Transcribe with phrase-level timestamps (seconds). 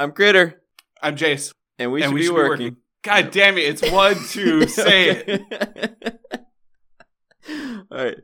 [0.00, 0.62] I'm Critter,
[1.02, 1.52] I'm Jace.
[1.78, 2.58] and we and should we be should working.
[2.58, 2.76] be working.
[3.02, 3.64] God damn it!
[3.66, 5.24] It's one, two, say it.
[5.28, 6.20] it.
[7.92, 8.16] All right.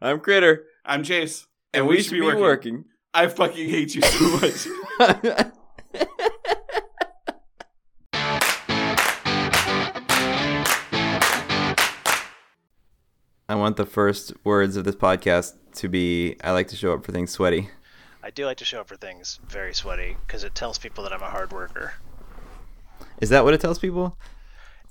[0.00, 1.44] I'm Critter, I'm Jace.
[1.74, 2.86] and, we, should be working.
[3.12, 4.68] I fucking hate you so much.
[13.50, 17.04] I want the first words of this podcast to be I like to show up
[17.04, 17.68] for things sweaty.
[18.22, 21.12] I do like to show up for things very sweaty because it tells people that
[21.12, 21.94] I'm a hard worker.
[23.20, 24.16] Is that what it tells people?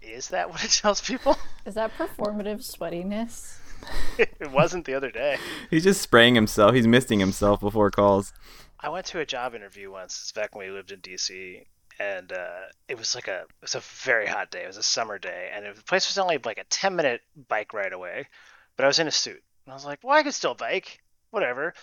[0.02, 1.38] Is that what it tells people?
[1.66, 3.58] Is that performative sweatiness?
[4.18, 5.38] it wasn't the other day.
[5.70, 6.74] He's just spraying himself.
[6.74, 8.34] He's misting himself before calls.
[8.80, 10.20] I went to a job interview once.
[10.22, 11.66] It's back when we lived in DC,
[12.00, 14.64] and uh, it was like a it was a very hot day.
[14.64, 17.22] It was a summer day, and it, the place was only like a ten minute
[17.48, 18.28] bike ride away.
[18.76, 21.00] But I was in a suit, and I was like, "Well, I could still bike,
[21.32, 21.74] whatever."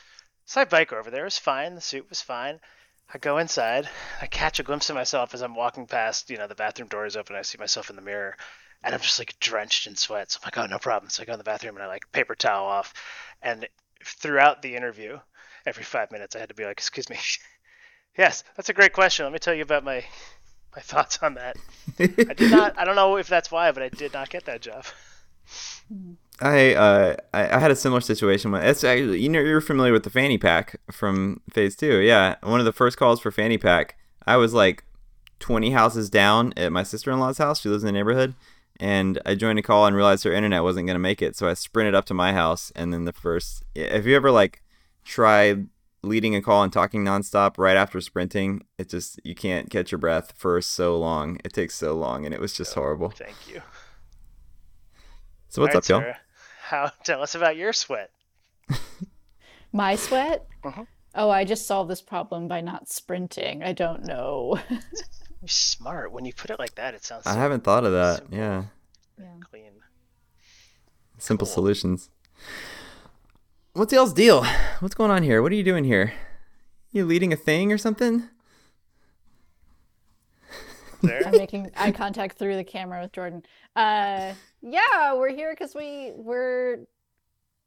[0.47, 1.23] So I bike over there.
[1.23, 1.75] It was fine.
[1.75, 2.61] The suit was fine.
[3.13, 3.89] I go inside.
[4.21, 6.31] I catch a glimpse of myself as I'm walking past.
[6.31, 7.37] You know, the bathroom door is open.
[7.37, 8.37] I see myself in the mirror,
[8.83, 10.31] and I'm just like drenched in sweat.
[10.31, 12.11] So I'm like, "Oh, no problem." So I go in the bathroom and I like
[12.13, 12.95] paper towel off,
[13.43, 13.69] and
[14.05, 15.19] throughout the interview,
[15.67, 17.19] every five minutes I had to be like, "Excuse me."
[18.19, 19.25] yes, that's a great question.
[19.25, 20.05] Let me tell you about my
[20.75, 21.57] my thoughts on that.
[22.29, 22.75] I did not.
[22.79, 24.85] I don't know if that's why, but I did not get that job.
[25.89, 26.15] Hmm.
[26.41, 29.93] I uh I, I had a similar situation when it's actually you know you're familiar
[29.93, 32.37] with the fanny pack from phase two yeah.
[32.43, 33.97] One of the first calls for fanny pack
[34.27, 34.85] I was like
[35.41, 38.35] 20 houses down at my sister-in-law's house she lives in the neighborhood
[38.81, 41.55] and I joined a call and realized her internet wasn't gonna make it so I
[41.55, 44.63] sprinted up to my house and then the first if you ever like
[45.05, 45.69] tried
[46.05, 48.65] leading a call and talking nonstop right after sprinting?
[48.79, 51.39] It just you can't catch your breath for so long.
[51.45, 53.11] It takes so long and it was just horrible.
[53.11, 53.63] Thank you.
[55.49, 56.15] so what's All up right, y'all.
[56.75, 56.91] How?
[57.05, 58.11] Tell us about your sweat.
[59.73, 60.47] My sweat?
[60.65, 60.87] Mhm.
[61.15, 63.63] Oh, I just solved this problem by not sprinting.
[63.63, 64.59] I don't know.
[64.71, 66.11] You're smart.
[66.11, 68.37] When you put it like that, it sounds so I haven't thought of that simple.
[68.39, 68.65] yeah
[69.19, 69.27] yeah.
[69.49, 69.71] clean.
[71.19, 71.55] Simple Cool.
[71.55, 72.11] solutions.
[73.75, 74.45] What's y'all's deal?
[74.81, 75.41] What's going on here?
[75.43, 76.13] What are you doing here?
[76.91, 78.29] You leading a thing or something?
[81.07, 81.27] Sarah?
[81.29, 83.43] I'm making eye contact through the camera with Jordan.
[83.77, 84.33] Uh,
[84.63, 86.87] yeah, we're here because we we're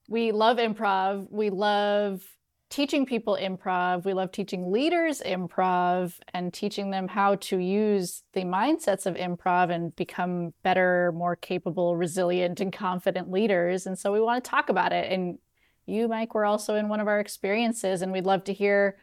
[0.10, 1.28] we love improv.
[1.30, 2.24] We love
[2.70, 4.04] teaching people improv.
[4.04, 9.70] We love teaching leaders improv and teaching them how to use the mindsets of improv
[9.70, 13.86] and become better, more capable, resilient, and confident leaders.
[13.86, 15.12] And so we want to talk about it.
[15.12, 15.40] And
[15.86, 18.98] you, Mike, were also in one of our experiences, and we'd love to hear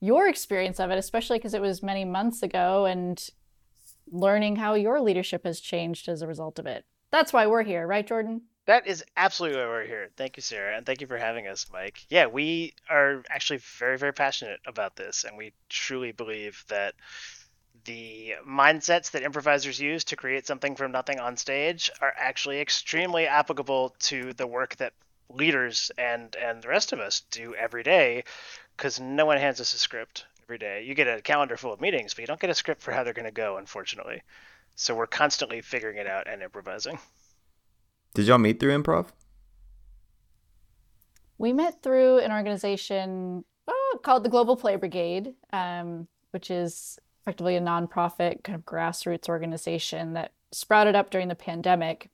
[0.00, 3.30] your experience of it, especially because it was many months ago and
[4.10, 6.84] learning how your leadership has changed as a result of it.
[7.10, 8.42] That's why we're here, right, Jordan?
[8.66, 10.10] That is absolutely why we're here.
[10.16, 12.04] Thank you, Sarah, and thank you for having us, Mike.
[12.10, 16.94] Yeah, we are actually very, very passionate about this, and we truly believe that
[17.84, 23.26] the mindsets that improvisers use to create something from nothing on stage are actually extremely
[23.26, 24.92] applicable to the work that
[25.30, 28.24] leaders and and the rest of us do every day
[28.76, 31.80] because no one hands us a script every day you get a calendar full of
[31.80, 34.22] meetings but you don't get a script for how they're going to go unfortunately
[34.76, 36.98] so we're constantly figuring it out and improvising
[38.14, 39.06] Did y'all meet through improv?
[41.38, 47.54] We met through an organization uh, called the Global Play Brigade, um, which is effectively
[47.54, 52.10] a nonprofit kind of grassroots organization that sprouted up during the pandemic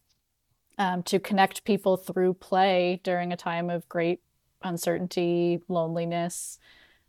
[0.76, 4.20] um, to connect people through play during a time of great
[4.62, 6.58] uncertainty, loneliness.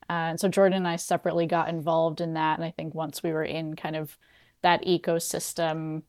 [0.10, 2.58] Uh, and so Jordan and I separately got involved in that.
[2.60, 4.18] And I think once we were in kind of
[4.62, 6.04] that ecosystem,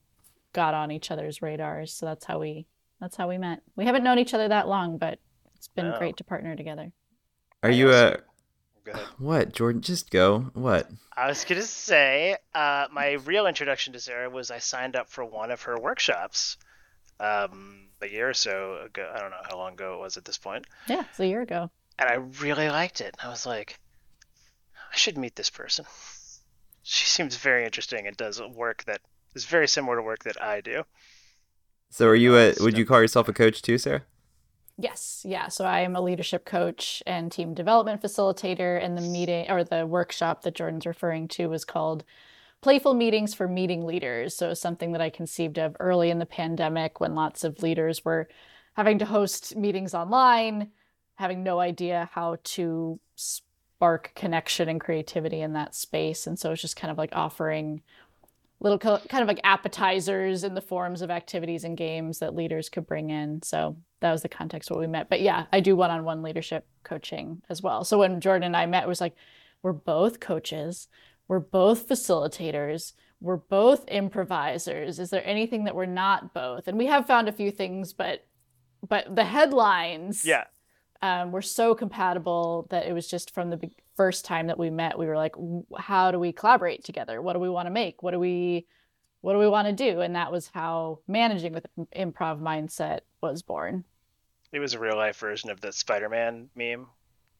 [0.53, 1.93] got on each other's radars.
[1.93, 2.67] So that's how we
[3.01, 3.61] that's how we met.
[3.77, 5.19] We haven't known each other that long, but
[5.55, 5.99] it's been No.
[5.99, 6.93] great to partner together.
[7.63, 8.19] Are you a
[9.19, 9.83] what, Jordan?
[9.83, 10.51] Just go.
[10.55, 10.89] What?
[11.17, 15.25] I was gonna say, uh, my real introduction to Sarah was I signed up for
[15.25, 16.57] one of her workshops
[17.19, 19.11] um, a year or so ago.
[19.15, 21.43] I don't know how long ago it was at this point, Yeah, it's a year
[21.43, 21.71] ago.
[21.99, 23.17] and I really liked it.
[23.23, 23.79] I was like,
[24.97, 25.85] I should meet this person.
[26.83, 29.03] She seems very interesting and does work that
[29.35, 30.85] is very similar to work that I do.
[31.91, 32.49] So are you a?
[32.51, 34.05] Um, would you call yourself a coach too, Sarah?
[34.79, 35.49] Yes, yeah.
[35.49, 39.87] So I am a leadership coach and team development facilitator, and the meeting or the
[39.87, 42.03] workshop that Jordan's referring to was called
[42.63, 44.35] Playful Meetings for Meeting Leaders.
[44.35, 48.29] So something that I conceived of early in the pandemic when lots of leaders were
[48.77, 50.71] having to host meetings online,
[51.17, 52.99] having no idea how to
[53.77, 56.27] spark connection and creativity in that space.
[56.27, 57.83] And so it's just kind of like offering
[58.59, 62.71] little co- kind of like appetizers in the forms of activities and games that leaders
[62.71, 63.43] could bring in.
[63.43, 65.11] So that was the context what we met.
[65.11, 67.85] But yeah, I do one-on-one leadership coaching as well.
[67.85, 69.15] So when Jordan and I met, it was like
[69.63, 70.89] we're both coaches.
[71.29, 74.99] we're both facilitators, we're both improvisers.
[74.99, 76.69] Is there anything that we're not both?
[76.69, 78.25] And we have found a few things, but
[78.87, 80.45] but the headlines Yeah.
[81.03, 84.71] Um, were so compatible that it was just from the be- first time that we
[84.71, 85.35] met we were like
[85.79, 88.67] how do we collaborate together what do we want to make what do we
[89.23, 91.67] what do we want to do and that was how managing with
[91.97, 93.85] improv mindset was born
[94.51, 96.89] It was a real life version of the Spider Man meme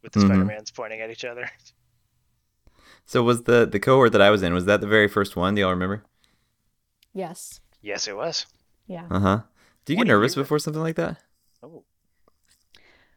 [0.03, 0.21] with the Mhm.
[0.21, 1.51] Spider Mans pointing at each other.
[3.07, 4.53] So was the the cohort that I was in?
[4.55, 5.55] Was that the very first one?
[5.55, 6.05] Do y'all remember?
[7.13, 8.45] yes Yes, it was.
[8.87, 9.43] yeah Uh huh.
[9.85, 11.23] Do you What get do you nervous before something like that?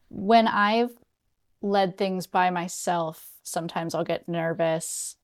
[0.10, 0.92] When I've
[1.62, 5.16] led things by myself, sometimes I'll get nervous.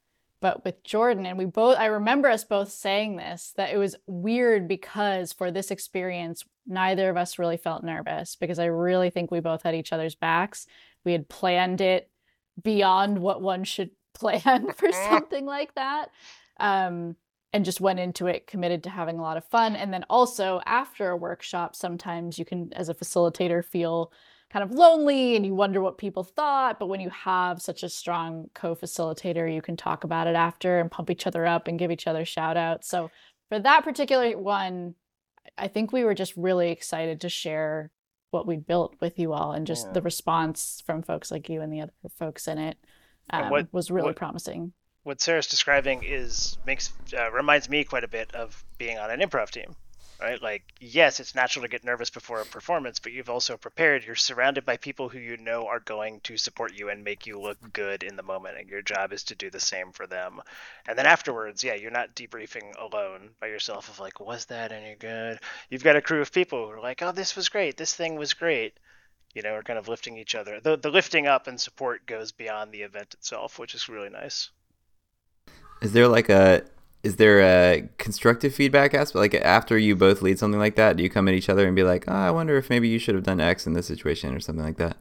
[0.42, 3.96] But with Jordan, and we both, I remember us both saying this, that it was
[4.06, 9.32] weird because for this experience, neither of us really felt nervous because I really think
[9.32, 10.68] we both had each other's backs.
[11.04, 12.10] We had planned it
[12.62, 16.10] beyond what one should plan for something like that.
[16.60, 17.16] Um,
[17.54, 19.78] and just went into it committed to having a lot of fun.
[19.78, 24.12] And then also after a workshop, sometimes you can, as a facilitator, feel
[24.56, 26.80] kind of lonely and you wonder what people thought.
[26.80, 30.80] But when you have such a strong co facilitator, you can talk about it after
[30.80, 32.88] and pump each other up and give each other shout outs.
[32.88, 33.12] So
[33.50, 34.96] for that particular one,
[35.58, 37.92] I think we were just really excited to share
[38.32, 39.92] what we built with you all and just Yeah.
[39.92, 42.78] the response from folks like you and the other folks in it
[43.32, 44.72] um, what- was really what- promising.
[45.04, 49.20] What Sarah's describing is makes uh, reminds me quite a bit of being on an
[49.20, 49.76] improv team,
[50.20, 50.42] right?
[50.42, 54.06] Like, yes, it's natural to get nervous before a performance, but you've also prepared.
[54.06, 57.40] You're surrounded by people who you know are going to support you and make you
[57.40, 60.42] look good in the moment, and your job is to do the same for them.
[60.88, 64.96] And then afterwards, yeah, you're not debriefing alone by yourself of like, was that any
[64.96, 65.40] good?
[65.70, 68.16] You've got a crew of people who are like, oh, this was great, this thing
[68.16, 68.74] was great.
[69.34, 70.62] You know, we're kind of lifting each other.
[70.62, 74.50] The the lifting up and support goes beyond the event itself, which is really nice.
[75.82, 76.64] Is there like a
[77.06, 79.16] is there a constructive feedback aspect?
[79.16, 81.76] Like after you both lead something like that, do you come at each other and
[81.76, 84.34] be like, oh, I wonder if maybe you should have done X in this situation
[84.34, 84.98] or something like that?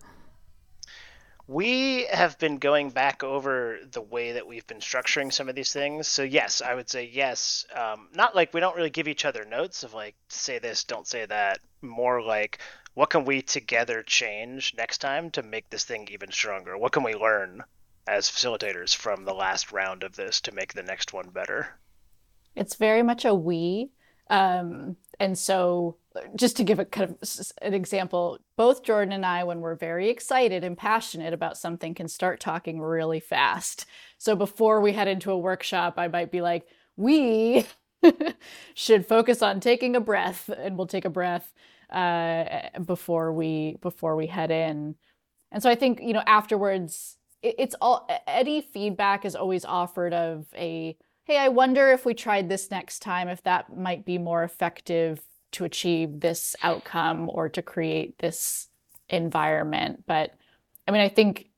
[1.46, 5.72] We have been going back over the way that we've been structuring some of these
[5.72, 6.06] things.
[6.06, 7.64] So yes, I would say yes.
[7.74, 11.06] Um, not like we don't really give each other notes of like say this, don't
[11.06, 11.60] say that.
[11.80, 12.58] More like
[12.92, 16.76] what can we together change next time to make this thing even stronger?
[16.76, 17.64] What can we learn
[18.06, 21.78] as facilitators from the last round of this to make the next one better?
[22.56, 23.90] It's very much a we.
[24.30, 25.96] Um, and so,
[26.36, 30.08] just to give a kind of an example, both Jordan and I, when we're very
[30.08, 33.86] excited and passionate about something, can start talking really fast.
[34.18, 36.66] So, before we head into a workshop, I might be like,
[36.96, 37.66] we
[38.74, 41.52] should focus on taking a breath, and we'll take a breath
[41.90, 42.44] uh,
[42.84, 44.96] before we before we head in.
[45.52, 50.12] And so, I think you know afterwards, it, it's all any feedback is always offered
[50.14, 54.18] of a hey, I wonder if we tried this next time, if that might be
[54.18, 55.20] more effective
[55.52, 58.68] to achieve this outcome or to create this
[59.08, 60.04] environment.
[60.06, 60.34] But
[60.86, 61.48] I mean, I think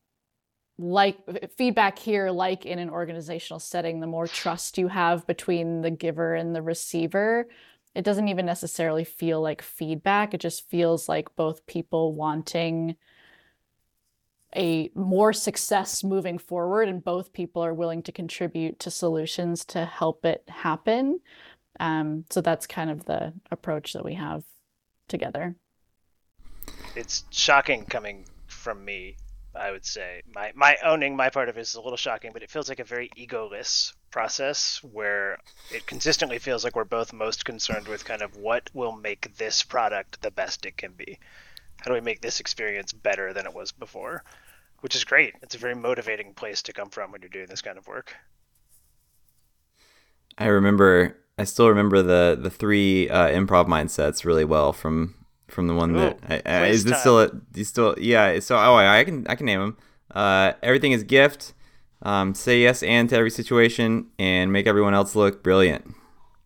[0.79, 1.19] like
[1.57, 6.35] feedback here, like in an organizational setting, the more trust you have between the giver
[6.35, 7.49] and the receiver,
[7.95, 10.35] it doesn't even necessarily feel like feedback.
[10.35, 12.97] It just feels like both people wanting
[14.57, 19.85] a more success moving forward and both people are willing to contribute to solutions to
[19.85, 21.21] help it happen
[21.81, 24.45] um, so that's kind of the approach that we have
[25.09, 25.57] together
[26.97, 29.19] It's shocking coming from me,
[29.55, 30.23] I would say.
[30.27, 32.81] My my owning my part of it is a little shocking, but it feels like
[32.81, 35.39] a very egoless process where
[35.71, 39.63] it consistently feels like we're both most concerned with kind of what will make this
[39.63, 41.19] product the best it can be.
[41.81, 44.25] How do we make this experience better than it was before?
[44.81, 45.35] Which is great.
[45.43, 48.15] It's a very motivating place to come from when you're doing this kind of work.
[50.39, 55.15] I remember, I still remember the the three uh, improv mindsets really well from
[55.49, 57.01] from the one that I, I, is this time.
[57.01, 59.77] still a, do you still yeah so oh I, I can I can name them.
[60.15, 61.55] Uh, everything is gift.
[62.03, 65.95] Um, say yes and to every situation and make everyone else look brilliant.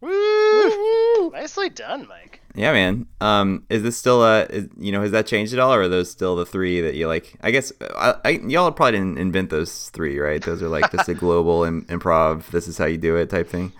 [0.01, 1.31] Woo!
[1.33, 2.30] Nicely done, Mike.
[2.55, 3.07] Yeah, man.
[3.21, 6.11] Um, is this still is, you know has that changed at all, or are those
[6.11, 7.35] still the three that you like?
[7.43, 10.43] I guess I, I y'all probably didn't invent those three, right?
[10.43, 12.47] Those are like just a global Im- improv.
[12.51, 13.73] This is how you do it type thing.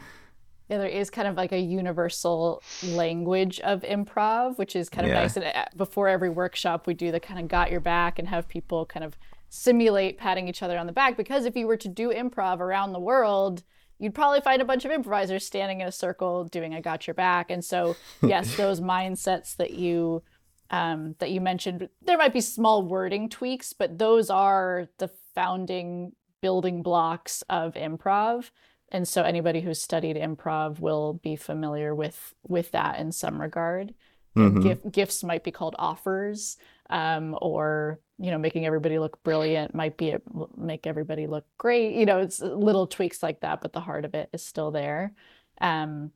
[0.69, 5.13] yeah there is kind of like a universal language of improv which is kind of
[5.13, 5.21] Yeah.
[5.23, 8.29] nice and uh, before every workshop we do the kind of got your back and
[8.29, 11.77] have people kind of simulate patting each other on the back because if you were
[11.77, 13.65] to do improv around the world
[14.01, 17.15] you'd probably find a bunch of improvisers standing in a circle doing I got your
[17.15, 17.51] back.
[17.51, 20.23] And so, yes, those mindsets that you
[20.71, 26.13] um, that you mentioned, there might be small wording tweaks, but those are the founding
[26.41, 28.51] building blocks of improv.
[28.93, 33.95] And so anybody who's studied improv will be familiar with with that in some regard.
[34.37, 34.63] Mhm.
[34.63, 36.57] Gif- gifts might be called offers,
[36.91, 40.23] um, or you know, making everybody look brilliant might be it
[40.57, 41.95] make everybody look great.
[41.95, 45.15] You know, it's little tweaks like that, but the heart of it is still there.
[45.59, 46.11] Um,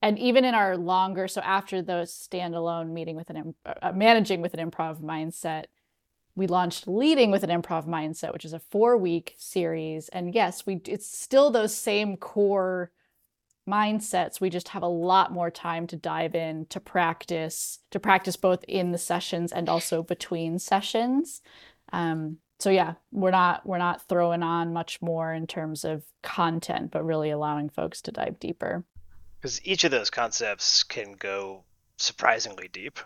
[0.00, 4.54] and even in our longer, so after the standalone meeting with an uh, managing with
[4.54, 5.64] an improv mindset,
[6.36, 10.08] we launched leading with an improv mindset, which is a four week series.
[10.10, 12.92] And yes, we it's still those same core
[13.68, 18.36] mindsets we just have a lot more time to dive in to practice to practice
[18.36, 21.42] both in the sessions and also between sessions
[21.92, 26.90] um, so yeah we're not we're not throwing on much more in terms of content
[26.90, 28.84] but really allowing folks to dive deeper
[29.40, 31.64] Because each of those concepts can go
[31.98, 32.98] surprisingly deep.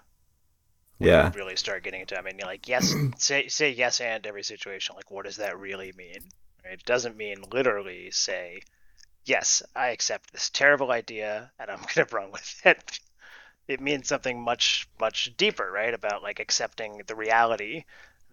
[0.98, 1.32] Yeah.
[1.34, 2.16] Really start getting into.
[2.16, 4.94] I mean, you're like yes, say say yes and every situation.
[4.94, 6.20] Like, what does that really mean?
[6.64, 6.74] Right?
[6.74, 8.60] It doesn't mean literally say,
[9.24, 13.00] yes, I accept this terrible idea and I'm gonna run with it.
[13.68, 15.94] It means something much much deeper, right?
[15.94, 17.84] About like accepting the reality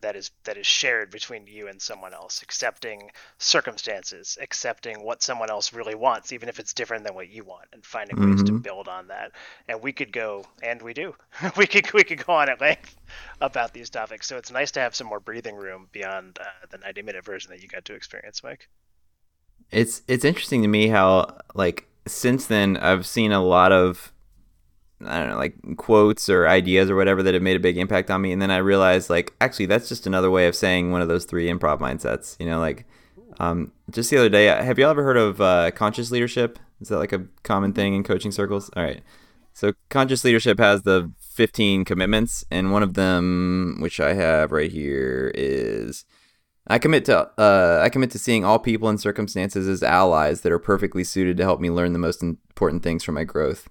[0.01, 5.49] that is that is shared between you and someone else, accepting circumstances, accepting what someone
[5.51, 8.53] else really wants, even if it's different than what you want, and finding ways to
[8.53, 8.63] Mhm.
[8.63, 9.31] build on that.
[9.67, 11.15] And we could go, and we do,
[11.57, 12.95] we could we could go on at length
[13.41, 14.27] about these topics.
[14.27, 17.51] So it's nice to have some more breathing room beyond uh, the ninety minute version
[17.51, 18.69] that you got to experience, Mike.
[19.71, 24.11] It's it's interesting to me how like since then I've seen a lot of
[25.05, 28.09] I don't know like quotes or ideas or whatever that have made a big impact
[28.11, 31.01] on me, and then I realized like actually that's just another way of saying one
[31.01, 32.35] of those three improv mindsets.
[32.39, 32.85] You know, like
[33.39, 36.59] um, just the other day, have you all ever heard of uh, conscious leadership?
[36.81, 38.69] Is that like a common thing in coaching circles?
[38.75, 39.01] All right.
[39.53, 44.71] So conscious leadership has the 15 commitments, and one of them, which I have right
[44.71, 46.05] here, is
[46.69, 50.51] I commit to uh, I commit to seeing all people and circumstances as allies that
[50.51, 53.69] are perfectly suited to help me learn the most important things for my growth.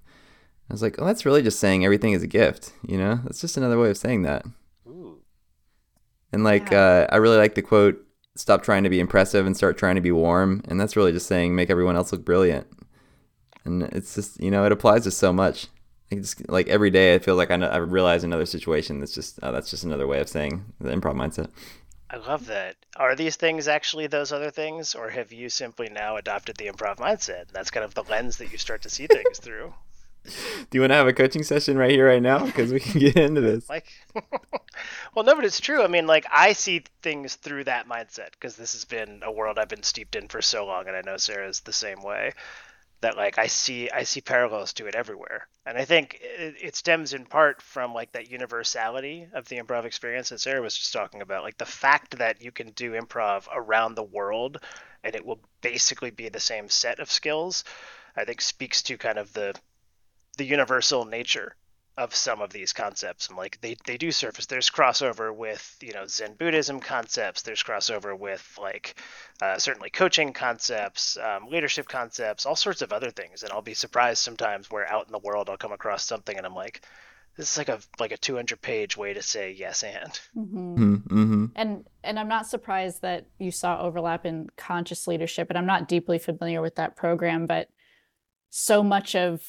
[0.68, 2.72] I was like, oh, that's really just saying everything is a gift.
[2.86, 4.44] You know, that's just another way of saying that.
[4.86, 5.22] Ooh.
[6.32, 9.78] And like, uh, I really like the quote: "Stop trying to be impressive and start
[9.78, 12.66] trying to be warm." And that's really just saying make everyone else look brilliant.
[13.64, 15.68] And it's just you know it applies to so much.
[16.10, 19.14] Like, just, like every day, I feel like I, know, I realize another situation that's
[19.14, 21.50] just oh, that's just another way of saying the improv mindset.
[22.10, 22.76] I love that.
[22.96, 26.96] Are these things actually those other things, or have you simply now adopted the improv
[26.96, 27.48] mindset?
[27.52, 29.74] That's kind of the lens that you start to see things through.
[30.24, 32.44] Do you want to have a coaching session right here, right now?
[32.44, 33.68] Because we can get into this.
[33.68, 33.86] Like,
[35.14, 35.82] well, no, but it's true.
[35.82, 39.58] I mean, like, I see things through that mindset because this has been a world
[39.58, 42.32] I've been steeped in for so long, and I know Sarah's the same way.
[43.00, 46.76] That like I see I see parallels to it everywhere, and I think it, it
[46.76, 50.92] stems in part from like that universality of the improv experience that Sarah was just
[50.92, 51.44] talking about.
[51.44, 54.58] Like the fact that you can do improv around the world,
[55.04, 57.62] and it will basically be the same set of skills,
[58.16, 59.54] I think speaks to kind of the
[60.36, 61.54] the universal nature
[61.98, 63.28] of some of these concepts.
[63.28, 64.46] And like they, they do surface.
[64.46, 67.42] There's crossover with you know zen buddhism concepts.
[67.42, 68.94] There's crossover with like
[69.42, 73.42] uh, certainly coaching concepts um, leadership concepts all sorts of other things.
[73.42, 76.46] And i'll be surprised sometimes where out in the world i'll come across something and
[76.46, 76.82] i'm like
[77.36, 80.20] this is like a like a 200 page way to say yes and.
[80.36, 80.94] Mm-hmm.
[80.94, 81.44] Mm-hmm.
[81.54, 85.88] and and i'm not surprised that you saw overlap in conscious leadership and i'm not
[85.88, 87.68] deeply familiar with that program but
[88.50, 89.40] so much of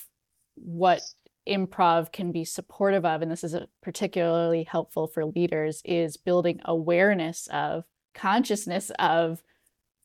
[0.56, 1.01] what
[1.48, 7.48] improv can be supportive of and this is particularly helpful for leaders is building awareness
[7.51, 9.41] of consciousness of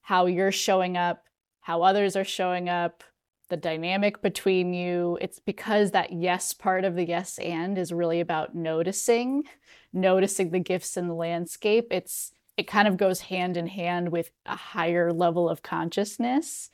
[0.02, 1.24] how you're showing up
[1.60, 3.02] how others are showing up
[3.48, 5.18] the dynamic between you.
[5.20, 9.44] It's because that yes part of the yes and is really about noticing
[9.92, 11.88] noticing the gifts in the landscape.
[11.90, 16.70] It's it kind of goes hand in hand with a higher level of consciousness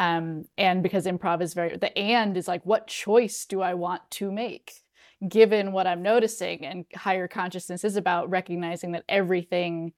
[0.00, 4.02] um, and because improv is very the and is like what choice do i want
[4.10, 4.82] to make
[5.28, 9.92] given what i'm noticing and higher consciousness is about recognizing that everything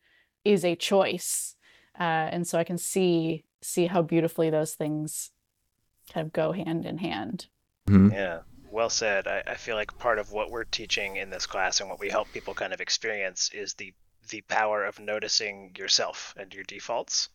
[0.45, 1.55] is a choice
[1.99, 5.31] uh, and so i can see see how beautifully those things
[6.13, 7.47] kind of go hand in hand
[7.89, 8.13] Mm-hmm.
[8.13, 8.41] Yeah,
[8.71, 9.27] well said.
[9.27, 12.09] I, I feel like part of what we're teaching in this class and what we
[12.09, 13.93] help people kind of experience is the
[14.29, 17.29] the power of noticing yourself and your defaults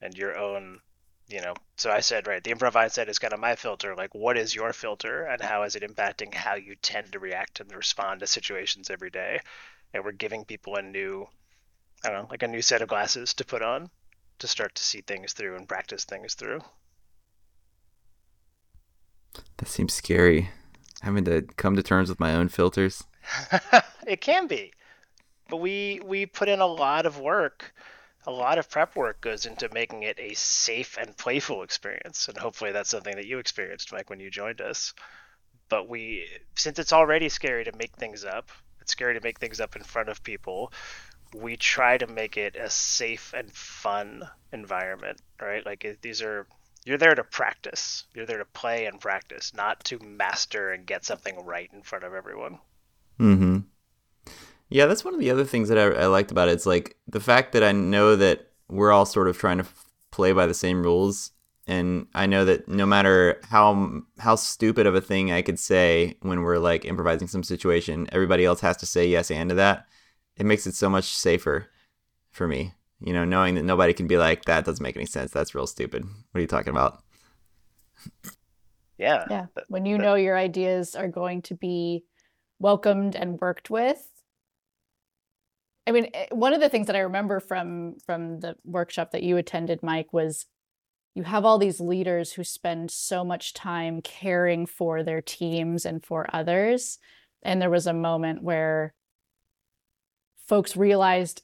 [0.00, 0.80] and your own,
[1.28, 1.54] you know.
[1.76, 3.94] So I said, right, the improv mindset is kind of my filter.
[3.94, 7.60] Like, what is your filter and how is it impacting how you tend to react
[7.60, 9.40] and respond to situations every day?
[9.94, 11.26] And we're giving people a new,
[12.04, 13.90] I don't know, like a new set of glasses to put on
[14.40, 16.60] to start to see things through and practice things through.
[19.58, 20.50] That seems scary.
[21.02, 23.04] Having to come to terms with my own filters.
[24.06, 24.72] it can be
[25.48, 27.74] but we we put in a lot of work
[28.28, 32.28] a lot of prep work goes into making it a safe and playful experience.
[32.28, 34.92] And hopefully that's something that you experienced, Mike, when you joined us.
[35.70, 38.50] But we, since it's already scary to make things up,
[38.82, 40.74] it's scary to make things up in front of people.
[41.34, 45.64] We try to make it a safe and fun environment, right?
[45.64, 46.46] Like these are,
[46.84, 48.04] you're there to practice.
[48.12, 52.04] You're there to play and practice, not to master and get something right in front
[52.04, 52.58] of everyone.
[53.18, 53.58] Mm-hmm.
[54.70, 56.52] Yeah, that's one of the other things that I, I liked about it.
[56.52, 59.86] It's like the fact that I know that we're all sort of trying to f-
[60.10, 61.30] play by the same rules,
[61.66, 66.16] and I know that no matter how how stupid of a thing I could say
[66.20, 69.86] when we're like improvising some situation, everybody else has to say yes and to that.
[70.36, 71.66] It makes it so much safer
[72.30, 72.74] for me.
[73.00, 75.30] You know, knowing that nobody can be like, "That doesn't make any sense.
[75.30, 76.04] That's real stupid.
[76.04, 77.02] What are you talking about?"
[78.98, 79.24] Yeah.
[79.30, 79.46] Yeah.
[79.54, 82.04] But- When you but- know your ideas are going to be
[82.58, 84.06] welcomed and worked with.
[85.88, 89.22] I mean, eh, one of the things that I remember from from the workshop that
[89.22, 90.44] you attended, Mike, was
[91.14, 96.04] you have all these leaders who spend so much time caring for their teams and
[96.04, 96.98] for others.
[97.42, 98.92] And there was a moment where
[100.46, 101.42] folks realized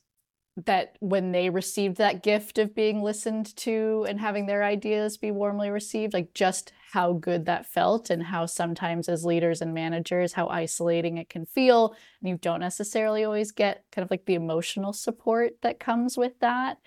[0.56, 5.32] that when they received that gift of being listened to and having their ideas be
[5.32, 10.32] warmly received, like just how good that felt, and how sometimes as leaders and managers,
[10.32, 11.96] how isolating it can feel.
[12.20, 16.38] And you don't necessarily always get kind of like the emotional support that comes with
[16.38, 16.78] that.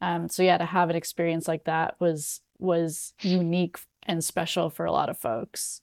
[0.00, 4.84] Um, so yeah, to have an experience like that was was unique and special for
[4.84, 5.80] a lot of folks.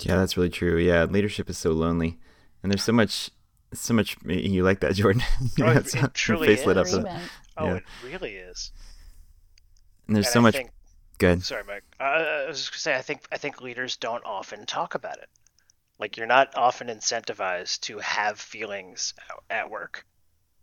[0.00, 0.76] Yeah, that's really true.
[0.76, 2.18] Yeah, leadership is so lonely,
[2.62, 3.30] and there's so much,
[3.74, 4.16] so much.
[4.24, 5.22] You like that, Jordan?
[5.56, 6.86] You Oh, it- it some- your truly face lit up.
[6.86, 7.30] so- Agreement.
[7.56, 8.70] Oh, it really is.
[10.06, 10.70] And there's And so I much think-
[11.18, 11.42] good.
[11.42, 11.84] Sorry, Mike.
[11.98, 15.18] Uh, I was just gonna say, I think I think leaders don't often talk about
[15.18, 15.28] it.
[15.98, 19.14] Like you're not often incentivized to have feelings
[19.50, 20.04] at- at work,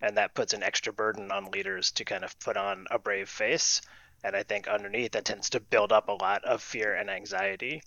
[0.01, 3.29] and that puts an extra burden on leaders to kind of put on a brave
[3.29, 3.81] face.
[4.23, 7.83] And I think underneath that tends to build up a lot of fear and anxiety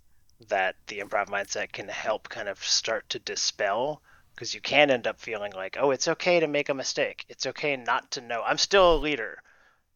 [0.49, 4.03] that the improv mindset can help kind of start to dispel.
[4.37, 7.25] Because you can end up feeling like, oh, it's okay to make a mistake.
[7.29, 8.43] It's okay not to know.
[8.47, 9.43] I'm still a leader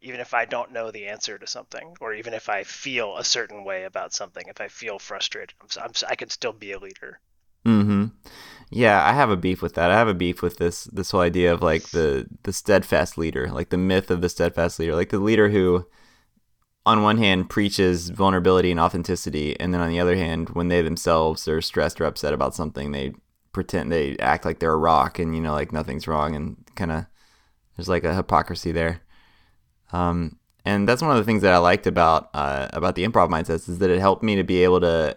[0.02, 3.24] even if I don't know the answer to something, or even if I feel a
[3.24, 6.78] certain way about something, if I feel frustrated, I'm, I'm, I can still be a
[6.78, 7.20] leader.
[7.66, 8.06] Mm-hmm.
[8.70, 9.90] Yeah, I have a beef with that.
[9.90, 13.48] I have a beef with this this whole idea of like the the steadfast leader,
[13.48, 15.86] like the myth of the steadfast leader, like the leader who,
[16.86, 20.80] on one hand, preaches vulnerability and authenticity, and then on the other hand, when they
[20.80, 23.12] themselves are stressed or upset about something, they
[23.52, 26.92] pretend they act like they're a rock and you know like nothing's wrong, and kind
[26.92, 27.06] of
[27.76, 29.00] there's like a hypocrisy there.
[29.92, 33.28] Um, and that's one of the things that I liked about uh, about the improv
[33.28, 35.14] mindsets is that it helped me to be able to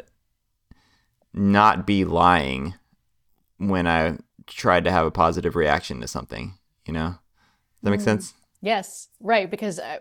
[1.34, 2.76] not be lying
[3.58, 4.18] when I
[4.48, 6.58] tried to have a positive reaction to something.
[6.86, 8.04] You know, does that make Mm.
[8.04, 8.34] sense?
[8.62, 9.50] Yes, right.
[9.50, 10.00] Because uh,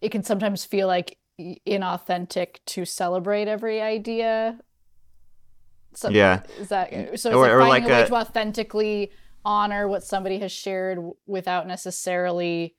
[0.00, 4.58] it can sometimes feel like inauthentic to celebrate every idea.
[5.96, 6.42] So, Yeah.
[6.60, 7.02] Is that so?
[7.12, 9.10] It's Or- like or finding like a way a- to authentically
[9.44, 12.74] honor what somebody has shared without necessarily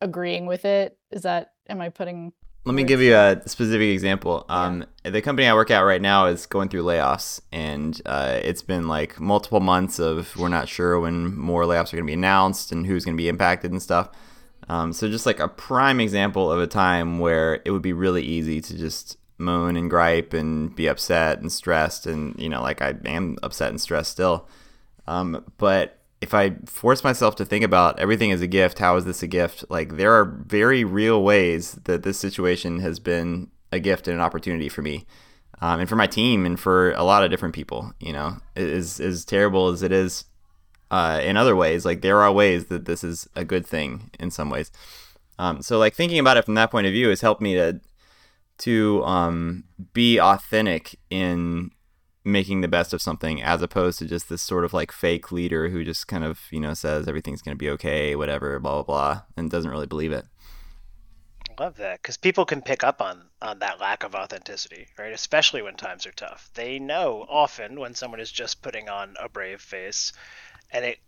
[0.00, 0.96] agreeing with it.
[1.10, 1.52] Is that?
[1.68, 2.32] Am I putting?
[2.66, 4.44] Let me give you a specific example.
[4.50, 8.62] Um, the company I work at right now is going through layoffs, and uh, it's
[8.62, 12.12] been like multiple months of we're not sure when more layoffs are going to be
[12.12, 14.10] announced and who's going to be impacted and stuff.
[14.68, 18.22] Um, so just like a prime example of a time where it would be really
[18.22, 22.82] easy to just moan and gripe and be upset and stressed, and you know, like
[22.82, 24.48] I am upset and stressed still.
[25.06, 29.04] Um, but if I force myself to think about everything as a gift, how is
[29.04, 29.64] this a gift?
[29.68, 34.20] Like there are very real ways that this situation has been a gift and an
[34.22, 35.06] opportunity for me,
[35.60, 37.92] um, and for my team, and for a lot of different people.
[38.00, 40.26] You know, as as terrible as it is
[40.90, 44.30] uh, in other ways, like there are ways that this is a good thing in
[44.30, 44.70] some ways.
[45.38, 47.80] Um, so like thinking about it from that point of view has helped me to
[48.60, 51.70] to um, be authentic in
[52.24, 55.70] making the best of something as opposed to just this sort of like fake leader
[55.70, 58.82] who just kind of you know says everything's going to be okay whatever blah blah
[58.82, 60.26] blah and doesn't really believe it
[61.60, 65.12] love that because people can pick up on on that lack of authenticity, right?
[65.12, 66.50] Especially when times are tough.
[66.54, 70.12] They know often when someone is just putting on a brave face,
[70.72, 70.98] and it.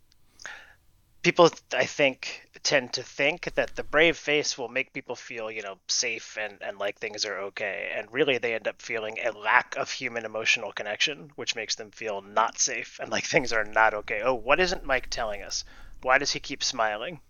[1.23, 5.61] People, I think, tend to think that the brave face will make people feel, you
[5.61, 7.93] know, safe and, and like things are okay.
[7.95, 11.91] And really, they end up feeling a lack of human emotional connection, which makes them
[11.91, 14.21] feel not safe and like things are not okay.
[14.21, 15.63] Oh, what isn't Mike telling us?
[16.01, 17.21] Why does he keep smiling?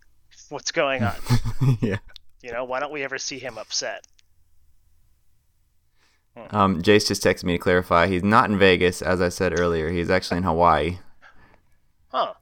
[0.49, 1.15] What's going on?
[1.81, 1.97] yeah
[2.41, 4.07] You know, why don't we ever see him upset?
[6.49, 9.91] um, jace just texted me to clarify he's not in vegas as i said earlier
[9.91, 10.97] he's actually in hawaii
[12.07, 12.33] Huh.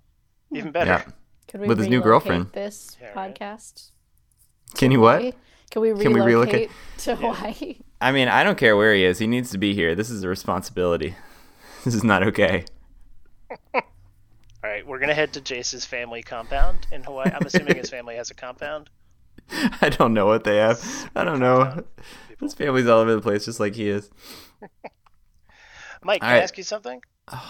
[0.53, 0.91] Even better.
[0.91, 1.03] yeah
[1.51, 2.51] Could we with his new girlfriend.
[2.53, 3.35] This Yeah, right.
[3.35, 3.91] podcast.
[4.75, 5.35] Can you what?
[5.69, 6.71] Can we relocate, Can we relocate?
[6.99, 7.79] to Hawaii?
[7.99, 9.19] I mean, I don't care where he is.
[9.19, 9.93] He needs to be here.
[9.95, 11.15] This is a responsibility.
[11.83, 12.63] This is not okay.
[13.73, 13.81] All
[14.63, 17.31] right, we're gonna head to Jace's family compound in Hawaii.
[17.33, 18.91] I'm assuming his family has a compound.
[19.81, 21.09] I don't know what they have.
[21.15, 21.83] I don't know.
[22.39, 24.11] His family's all over the place, just like he is.
[26.03, 27.01] Mike, can All I ask you something?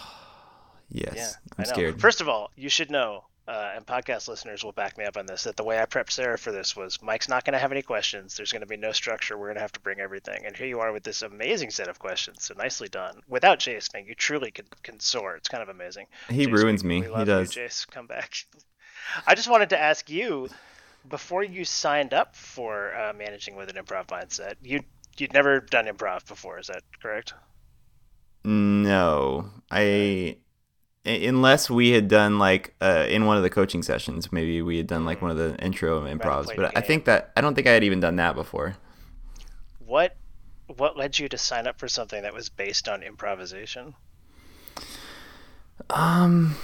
[0.93, 2.01] Yes, Yeah, I'm I scared.
[2.01, 5.25] First of all, you should know, uh, and podcast listeners will back me up on
[5.25, 7.71] this, that the way I prepped Sarah for this was Mike's not going to have
[7.71, 8.37] any questions.
[8.37, 9.37] There's going to be no structure.
[9.37, 10.45] We're going to have to bring everything.
[10.45, 12.43] And here you are with this amazing set of questions.
[12.45, 13.21] So nicely done.
[13.27, 15.35] Without Jace, man, you truly can, can soar.
[15.35, 16.05] It's kind of amazing.
[16.29, 17.01] he Jace, ruins me.
[17.01, 17.55] He does.
[17.55, 18.33] You, Jace, come back.
[19.27, 20.47] I just wanted to ask you,
[21.09, 24.81] before you signed up for uh, managing with an improv mindset, you
[25.17, 26.59] you'd never done improv before.
[26.59, 27.33] Is that correct?
[28.43, 30.37] No, I i-
[31.05, 34.87] unless we had done like uh, in one of the coaching sessions, maybe we had
[34.87, 36.45] done like one of the intro improvs.
[36.45, 38.75] played But I think that I don't think I had even done that before.
[39.85, 40.15] What
[40.67, 43.95] what led you to sign up for something that was based on improvisation?
[45.89, 46.55] Um,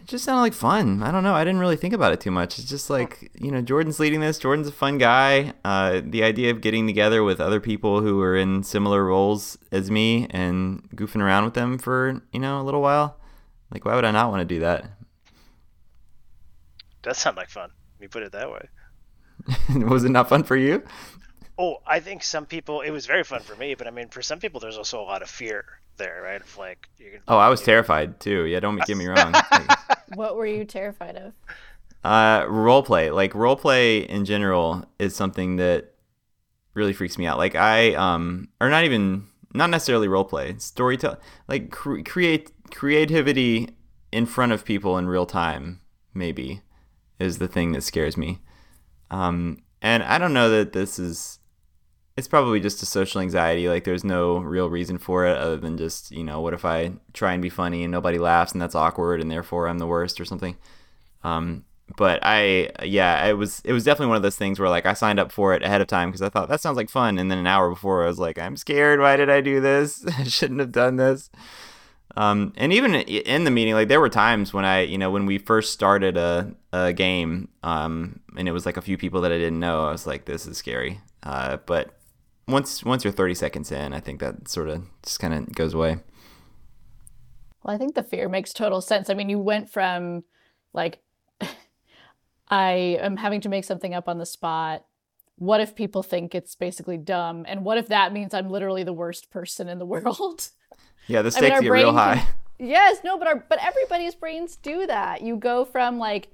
[0.00, 1.02] it just sounded like fun.
[1.02, 1.34] I don't know.
[1.34, 2.58] I didn't really think about it too much.
[2.58, 4.38] It's just like you know, Jordan's leading this.
[4.38, 5.54] Jordan's a fun guy.
[5.64, 9.90] Uh, the idea of getting together with other people who are in similar roles as
[9.90, 13.18] me and goofing around with them for you know a little while.
[13.72, 14.84] Like, why would I not want to do that?
[17.02, 17.70] Does sound like fun.
[17.96, 18.68] when You put it that way.
[19.88, 20.84] Was it not fun for you?
[21.58, 22.80] Oh, I think some people.
[22.80, 25.02] It was very fun for me, but I mean, for some people, there's also a
[25.04, 25.64] lot of fear
[25.96, 26.40] there, right?
[26.40, 27.20] Of like, you can.
[27.28, 28.44] Oh, I was terrified too.
[28.44, 29.34] Yeah, don't get me wrong.
[29.50, 31.32] Like, What were you terrified of?
[32.04, 35.92] Uh, role play, like role play in general, is something that
[36.74, 37.38] really freaks me out.
[37.38, 43.70] Like I, um, or not even, not necessarily role play, storytelling, like cre- create creativity
[44.10, 45.80] in front of people in real time.
[46.14, 46.62] Maybe
[47.18, 48.40] is the thing that scares me.
[49.10, 51.38] Um, and I don't know that this is.
[52.14, 53.68] It's probably just a social anxiety.
[53.68, 56.92] Like there's no real reason for it other than just you know, what if I
[57.14, 60.20] try and be funny and nobody laughs and that's awkward and therefore I'm the worst
[60.20, 60.56] or something.
[61.24, 61.64] Um,
[61.96, 64.94] but I, yeah, it was it was definitely one of those things where like I
[64.94, 67.30] signed up for it ahead of time because I thought that sounds like fun, and
[67.30, 69.00] then an hour before I was like, I'm scared.
[69.00, 70.04] Why did I do this?
[70.18, 71.30] I shouldn't have done this.
[72.16, 75.24] Um, and even in the meeting, like there were times when I, you know, when
[75.24, 79.32] we first started a, a game, um, and it was like a few people that
[79.32, 81.00] I didn't know, I was like, this is scary.
[81.22, 81.96] Uh, but
[82.48, 85.74] once once you're 30 seconds in, I think that sort of just kind of goes
[85.74, 85.98] away.
[87.62, 89.08] Well, I think the fear makes total sense.
[89.08, 90.24] I mean, you went from
[90.74, 91.00] like,
[92.52, 94.84] I am having to make something up on the spot.
[95.36, 97.46] What if people think it's basically dumb?
[97.48, 100.50] And what if that means I'm literally the worst person in the world?
[101.06, 102.16] Yeah, the I stakes mean, get real high.
[102.16, 102.34] can-
[102.68, 105.22] yes, no, but our but everybody's brains do that.
[105.22, 106.28] You go from like,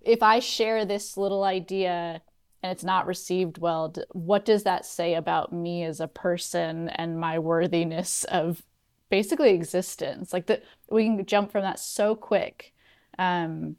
[0.00, 2.22] if I share this little idea
[2.62, 7.18] and it's not received well, what does that say about me as a person and
[7.18, 8.62] my worthiness of
[9.10, 10.32] basically existence?
[10.32, 12.72] Like that, we can jump from that so quick.
[13.18, 13.74] Um,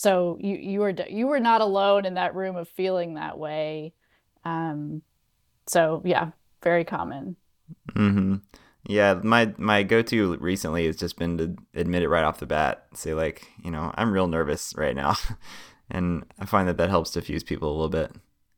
[0.00, 3.92] so you you were you were not alone in that room of feeling that way.
[4.46, 5.02] Um,
[5.66, 6.30] so yeah,
[6.62, 7.36] very common.
[7.92, 8.36] mm-hmm.
[8.88, 12.46] Yeah, my my go to recently has just been to admit it right off the
[12.46, 12.86] bat.
[12.94, 15.16] Say like, you know, I'm real nervous right now,
[15.90, 18.10] and I find that that helps diffuse people a little bit.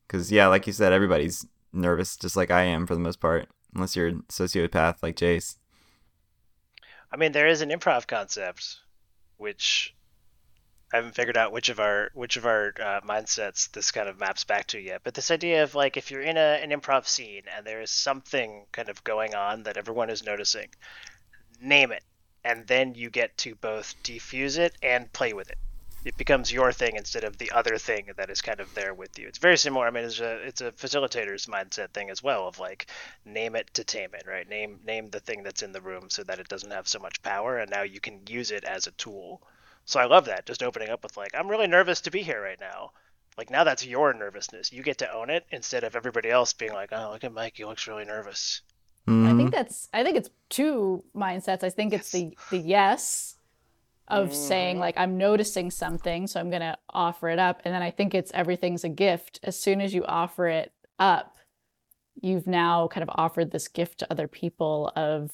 [0.06, 3.48] Because yeah, like you said, everybody's nervous, just like I am for the most part,
[3.74, 5.56] unless you're a sociopath like Jace.
[7.10, 8.78] I mean, there is an improv concept,
[9.38, 9.92] which
[10.92, 14.20] I haven't figured out which of our which of our uh, mindsets this kind of
[14.20, 15.00] maps back to yet.
[15.02, 17.90] But this idea of like if you're in a, an improv scene and there is
[17.90, 20.68] something kind of going on that everyone is noticing,
[21.62, 22.04] name it,
[22.44, 25.56] and then you get to both defuse it and play with it.
[26.04, 29.18] It becomes your thing instead of the other thing that is kind of there with
[29.18, 29.28] you.
[29.28, 29.86] It's very similar.
[29.86, 32.88] I mean, it's a it's a facilitator's mindset thing as well of like
[33.24, 34.46] name it to tame it, right?
[34.46, 37.22] Name name the thing that's in the room so that it doesn't have so much
[37.22, 39.40] power, and now you can use it as a tool.
[39.84, 40.46] So I love that.
[40.46, 42.92] Just opening up with like, I'm really nervous to be here right now.
[43.36, 44.72] Like now that's your nervousness.
[44.72, 47.54] You get to own it instead of everybody else being like, oh, look at Mike,
[47.56, 48.62] he looks really nervous.
[49.08, 49.36] I Mhm.
[49.36, 51.64] think that's I think it's two mindsets.
[51.64, 53.36] I think it's the the yes
[54.08, 57.62] of saying like I'm noticing something, so I'm going to offer it up.
[57.64, 59.40] And then I think it's everything's a gift.
[59.42, 61.38] As soon as you offer it up,
[62.20, 65.30] you've now kind of offered this gift to other people of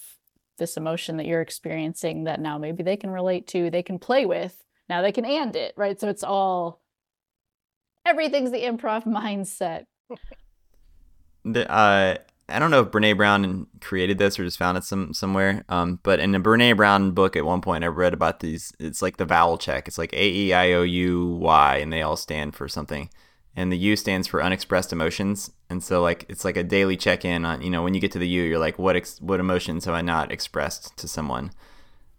[0.58, 4.26] this emotion that you're experiencing that now maybe they can relate to, they can play
[4.26, 4.56] with.
[4.88, 5.98] Now they can and it, right?
[5.98, 6.80] So it's all
[8.04, 9.84] everything's the improv mindset.
[11.44, 12.16] The, uh,
[12.50, 15.64] I don't know if Brene Brown created this or just found it some somewhere.
[15.68, 18.72] Um, but in a Brene Brown book at one point, I read about these.
[18.78, 19.86] It's like the vowel check.
[19.86, 23.10] It's like A E I O U Y, and they all stand for something.
[23.58, 25.50] And the U stands for unexpressed emotions.
[25.68, 28.12] And so like it's like a daily check in on you know when you get
[28.12, 31.50] to the U, you're like what ex- what emotions have I not expressed to someone.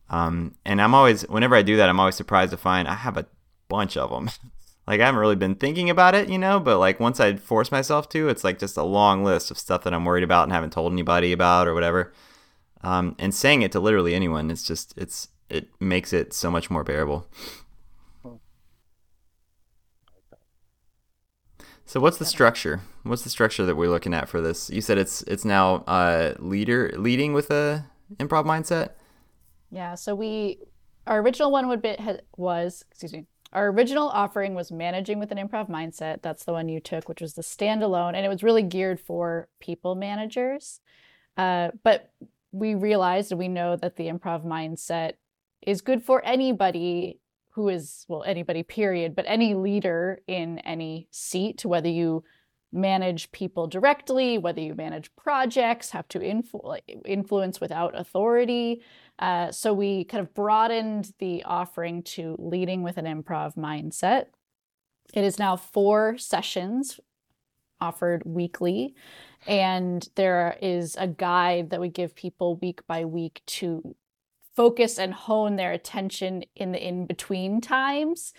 [0.10, 3.16] Um, and I'm always whenever I do that, I'm always surprised to find I have
[3.16, 3.26] a
[3.70, 4.30] bunch of them.
[4.88, 7.72] like I haven't really been thinking about it, you know, but like once I force
[7.72, 10.52] myself to, it's like just a long list of stuff that I'm worried about and
[10.52, 12.12] haven't told anybody about or whatever.
[12.82, 16.70] Um, and saying it to literally anyone, it's just it's it makes it so much
[16.70, 17.28] more bearable.
[21.90, 22.82] So what's the structure?
[23.02, 24.70] What's the structure that we're looking at for this?
[24.70, 27.84] You said it's it's now uh, leader leading with a
[28.18, 28.92] improv mindset.
[29.72, 29.96] Yeah.
[29.96, 30.60] So we
[31.08, 31.98] our original one would be
[32.38, 36.22] was excuse me our original offering was managing with an improv mindset.
[36.22, 39.48] That's the one you took, which was the standalone, and it was really geared for
[39.60, 40.82] people managers.
[41.38, 42.12] Uh, but
[42.52, 45.14] we realized we know that the improv mindset
[45.64, 47.19] is good for anybody
[47.60, 52.24] who is, well, anybody, period, but any leader in any seat, whether you
[52.72, 58.82] manage people directly, whether you manage projects, have to influ- influence without authority.
[59.20, 64.28] Uh, so we kind of broadened the offering to leading with an improv mindset.
[65.14, 66.98] It is now four sessions
[67.82, 68.96] offered weekly.
[69.48, 73.96] And there is a guide that we give people week by week to
[74.60, 78.34] focus and hone their attention in the in between times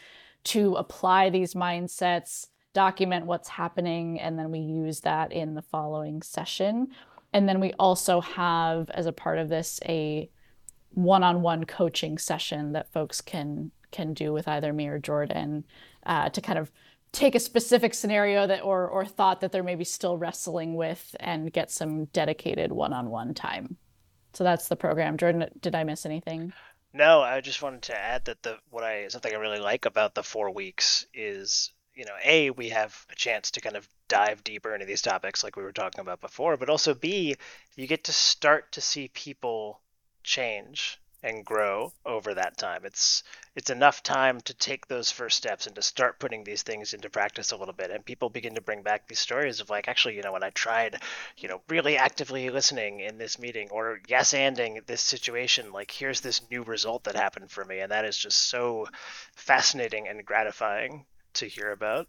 [0.45, 6.21] to apply these mindsets, document what's happening, and then we use that in the following
[6.21, 6.89] session.
[7.33, 10.29] And then we also have, as a part of this, a
[10.91, 15.65] one-on-one coaching session that folks can can do with either me or Jordan
[16.05, 16.71] uh, to kind of
[17.13, 21.51] take a specific scenario that or or thought that they're maybe still wrestling with and
[21.51, 23.79] get some dedicated one-on-one time.
[24.33, 25.17] So that's the program.
[25.17, 26.53] Jordan, did I miss anything?
[26.93, 30.15] No, I just wanted to add that the what I something I really like about
[30.15, 34.43] the four weeks is you know a we have a chance to kind of dive
[34.43, 37.37] deeper into these topics like we were talking about before, but also b
[37.77, 39.81] you get to start to see people
[40.25, 42.83] change and grow over that time.
[42.85, 43.23] It's
[43.57, 47.11] it's enough time to take those first steps and to start putting these things into
[47.11, 47.91] practice a little bit.
[47.91, 50.51] And people begin to bring back these stories of like, actually, you know, when I
[50.51, 51.03] tried,
[51.37, 56.21] you know, really actively listening in this meeting or yes anding this situation, like here's
[56.21, 57.81] this new result that happened for me.
[57.81, 58.87] And that is just so
[59.35, 61.05] fascinating and gratifying
[61.35, 62.09] to hear about.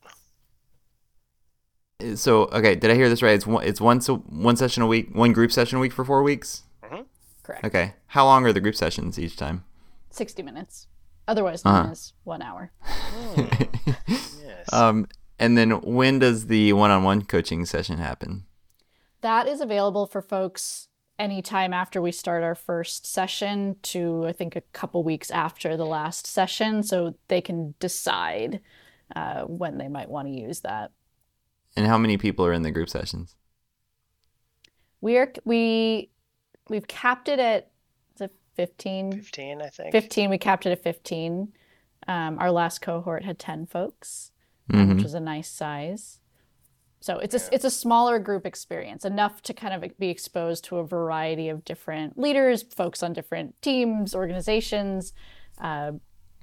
[2.16, 3.36] So okay, did I hear this right?
[3.36, 6.24] It's one it's once one session a week, one group session a week for four
[6.24, 6.64] weeks.
[7.44, 7.66] Correct.
[7.66, 7.94] Okay.
[8.08, 9.64] How long are the group sessions each time?
[10.12, 10.88] 60 minutes.
[11.28, 11.92] Otherwise known Uh-huh.
[11.92, 12.72] as one hour.
[14.08, 14.72] Yes.
[14.74, 15.08] Um,
[15.40, 18.46] and then when does the one-on-one coaching session happen?
[19.22, 24.56] That is available for folks anytime after we start our first session to, I think,
[24.56, 26.84] a couple weeks after the last session.
[26.84, 28.60] So they can decide
[29.16, 30.92] uh, when they might want to use that.
[31.76, 33.36] And how many people are in the group sessions?
[35.00, 36.10] We are, we,
[36.72, 37.70] we've capped it at,
[38.16, 39.12] is it 15?
[39.12, 39.92] 15, I think.
[39.92, 40.30] 15.
[40.30, 41.54] We capped it at 15.
[42.08, 44.32] Um, our last cohort had 10 folks,
[44.74, 44.96] um, Mhm.
[44.96, 46.20] which was a nice size.
[47.00, 50.78] So it's a, it's a smaller group experience, enough to kind of be exposed to
[50.78, 55.14] a variety of different leaders, folks on different teams, organizations,
[55.60, 55.94] uh,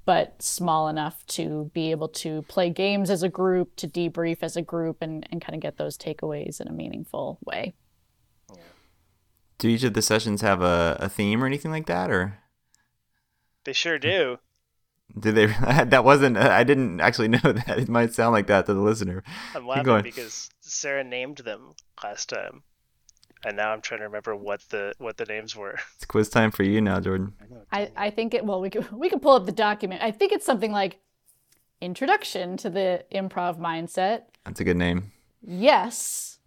[0.05, 4.57] but small enough to be able to play games as a group, to debrief as
[4.57, 7.73] a group, and, and kind of get those takeaways in a meaningful way.
[9.59, 12.39] Do each of the sessions have a, a theme or anything like that, or
[13.65, 14.39] They sure do.
[15.19, 15.45] did they?
[15.85, 16.37] that wasn't.
[16.37, 17.77] I didn't actually know that.
[17.77, 19.23] It might sound like that to the listener.
[19.53, 20.03] I'm laughing going.
[20.03, 22.63] because Sarah named them last time,
[23.45, 25.77] and now I'm trying to remember what the what the names were.
[25.97, 27.33] It's quiz time for you now, Jordan.
[27.71, 30.01] I, I think it well we could we could pull up the document.
[30.01, 30.99] I think it's something like
[31.81, 34.23] introduction to the improv mindset.
[34.45, 35.11] That's a good name.
[35.41, 36.38] Yes.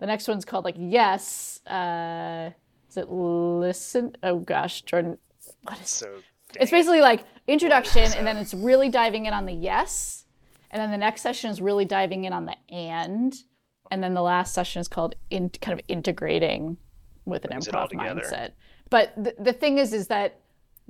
[0.00, 1.64] The next one's called like yes.
[1.66, 2.50] Uh
[2.88, 4.16] is it listen?
[4.22, 5.18] Oh gosh, Jordan.
[5.62, 6.12] What is So
[6.58, 10.24] It's basically like introduction and then it's really diving in on the yes.
[10.72, 13.34] And then the next session is really diving in on the and.
[13.90, 16.76] And then the last session is called in kind of integrating
[17.24, 18.52] with an Brings improv mindset.
[18.88, 20.40] But the, the thing is is that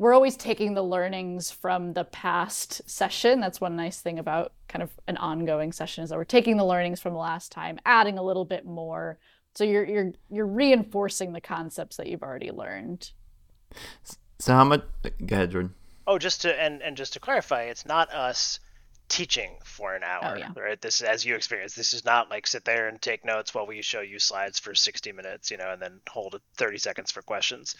[0.00, 3.38] we're always taking the learnings from the past session.
[3.38, 6.64] That's one nice thing about kind of an ongoing session is that we're taking the
[6.64, 9.18] learnings from the last time, adding a little bit more.
[9.54, 13.10] So you're you're you're reinforcing the concepts that you've already learned.
[14.38, 14.84] So how much?
[15.26, 15.74] Go ahead, Jordan.
[16.06, 18.58] Oh, just to and and just to clarify, it's not us
[19.10, 20.52] teaching for an oh, hour, Oh, yeah.
[20.56, 20.80] right?
[20.80, 23.82] This, as you experience, this is not like sit there and take notes while we
[23.82, 27.20] show you slides for 60 minutes, you know, and then hold it 30 seconds for
[27.20, 27.74] questions.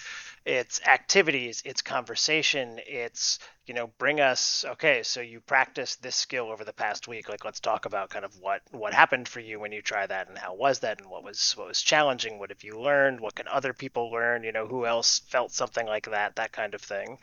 [0.44, 3.38] It's activities, it's conversation, it's,
[3.70, 7.28] you know, bring us, okay, so you practiced this skill over the past week.
[7.28, 10.28] Like, let's talk about kind of what, what happened for you when you try that
[10.28, 12.40] and how was that and what was, what was challenging?
[12.40, 13.20] What have you learned?
[13.20, 14.42] What can other people learn?
[14.42, 16.34] You know, who else felt something like that?
[16.34, 17.18] That kind of thing.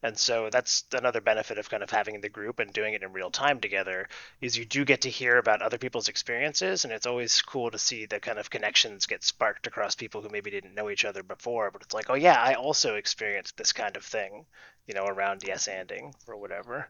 [0.00, 3.12] And so that's another benefit of kind of having the group and doing it in
[3.12, 4.08] real time together
[4.40, 7.78] is you do get to hear about other people's experiences and it's always cool to
[7.78, 11.24] see the kind of connections get sparked across people who maybe didn't know each other
[11.24, 14.46] before but it's like oh yeah i also experienced this kind of thing
[14.88, 16.88] you know around yes anding or whatever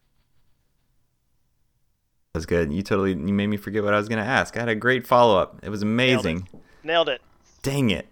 [2.32, 2.72] That was good.
[2.72, 4.56] You totally you made me forget what I was gonna ask.
[4.56, 5.58] I had a great follow up.
[5.62, 6.30] It was Nailed it.
[6.30, 6.48] amazing.
[6.84, 7.20] nailed it
[7.62, 8.06] Dang it.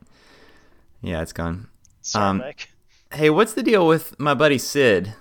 [1.00, 1.68] Yeah, it's gone.
[2.02, 2.70] sorry Um, mike
[3.12, 5.14] Hey, what's the deal with my buddy Sid?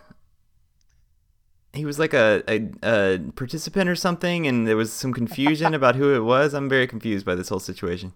[1.73, 5.95] He was like a, a, a participant or something, and there was some confusion about
[5.95, 6.53] who it was.
[6.53, 8.13] I'm very confused by this whole situation.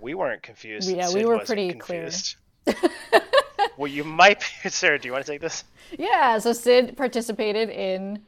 [0.00, 2.10] we weren't confused Yeah, we were wasn't pretty clear.
[3.76, 3.78] confused.
[3.78, 5.64] well you might be sarah do you want to take this
[5.98, 8.22] Yeah, so Sid participated in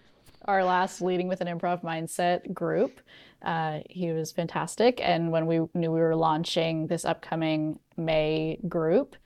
[0.47, 3.01] our last Leading with an Improv Mindset group.
[3.43, 5.01] Uh, he was fantastic.
[5.03, 9.17] And when we knew we were launching this upcoming May group,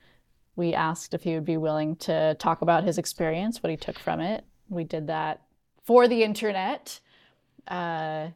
[0.54, 3.98] we asked if he would be willing to talk about his experience, what he took
[3.98, 4.44] from it.
[4.68, 5.42] We did that
[5.84, 7.00] for the internet.
[7.68, 8.28] Uh,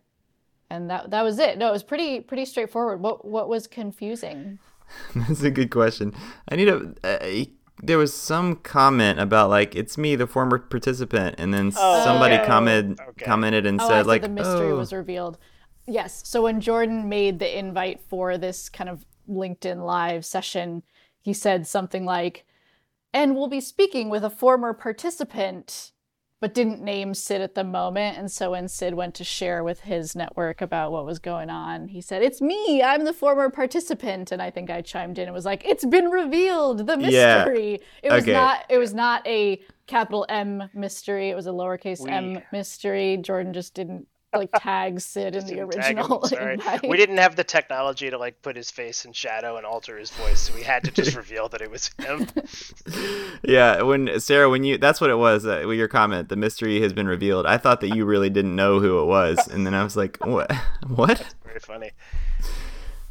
[0.68, 1.58] and that that was it.
[1.58, 3.00] No, it was pretty pretty straightforward.
[3.00, 4.58] What what was confusing?
[5.14, 6.14] That's a good question.
[6.48, 6.94] I need a.
[7.02, 7.44] Uh,
[7.82, 12.34] there was some comment about like it's me, the former participant, and then Oh, somebody
[12.34, 12.46] okay.
[12.46, 13.24] commented Okay.
[13.24, 15.38] commented and Oh, said like, the mystery oh, was revealed.
[15.86, 16.22] Yes.
[16.26, 20.82] So when Jordan made the invite for this kind of LinkedIn live session,
[21.20, 22.44] he said something like,
[23.12, 25.92] and we'll be speaking with a former participant,
[26.40, 28.16] but didn't name Sid at the moment.
[28.16, 31.88] And so when Sid went to share with his network about what was going on,
[31.88, 34.32] he said, It's me, I'm the former participant.
[34.32, 37.44] And I think I chimed in and was like, It's been revealed, the Yeah.
[37.44, 37.80] mystery.
[38.02, 38.32] It was Okay.
[38.32, 43.18] not it was not a capital M mystery, it was a lowercase We- M mystery.
[43.18, 44.06] Jordan just didn't
[44.38, 46.28] like tag Sid in the Didn't him, original
[46.88, 50.10] We didn't have the technology to like put his face in shadow and alter his
[50.10, 52.28] voice, so we had to just reveal that it was him.
[53.42, 53.82] yeah.
[53.82, 55.46] When Sarah, when you that's what it was.
[55.46, 57.46] Uh, with your comment, the mystery has been revealed.
[57.46, 60.18] I thought that you really didn't know who it was, and then I was like,
[60.24, 60.52] what?
[60.86, 61.34] What?
[61.44, 61.90] Very funny.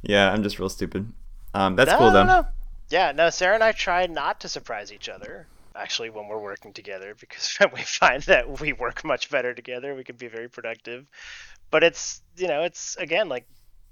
[0.02, 1.12] Yeah, I'm just real stupid.
[1.54, 2.24] Um, that's no, cool though.
[2.24, 2.48] no, no.
[2.90, 3.30] Yeah, no.
[3.30, 5.48] Sarah and I try not to surprise each other.
[5.80, 9.96] Actually, when we're working together, because we find that we work much better together.
[9.96, 11.08] We can be very productive.
[11.72, 13.48] But it's you know, it's again like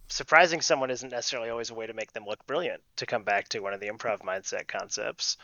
[0.10, 2.82] surprising someone isn't necessarily always a way to make them look brilliant.
[2.98, 5.38] To come back to one of the improv mindset concepts,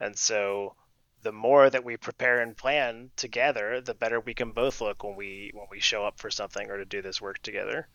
[0.00, 0.74] and so
[1.22, 5.16] the more that we prepare and plan together, the better we can both look when
[5.16, 7.88] we when we show up for something or to do this work together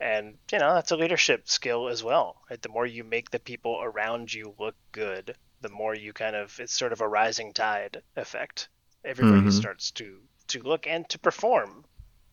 [0.00, 3.40] and you know that's a leadership skill as well right the more you make the
[3.40, 7.52] people around you look good the more you kind of it's sort of a rising
[7.52, 8.68] tide effect
[9.04, 9.52] everybody Mhm.
[9.52, 11.84] starts to to look and to perform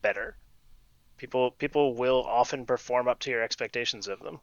[0.02, 0.38] better
[1.18, 4.40] people people will often perform up to your expectations of them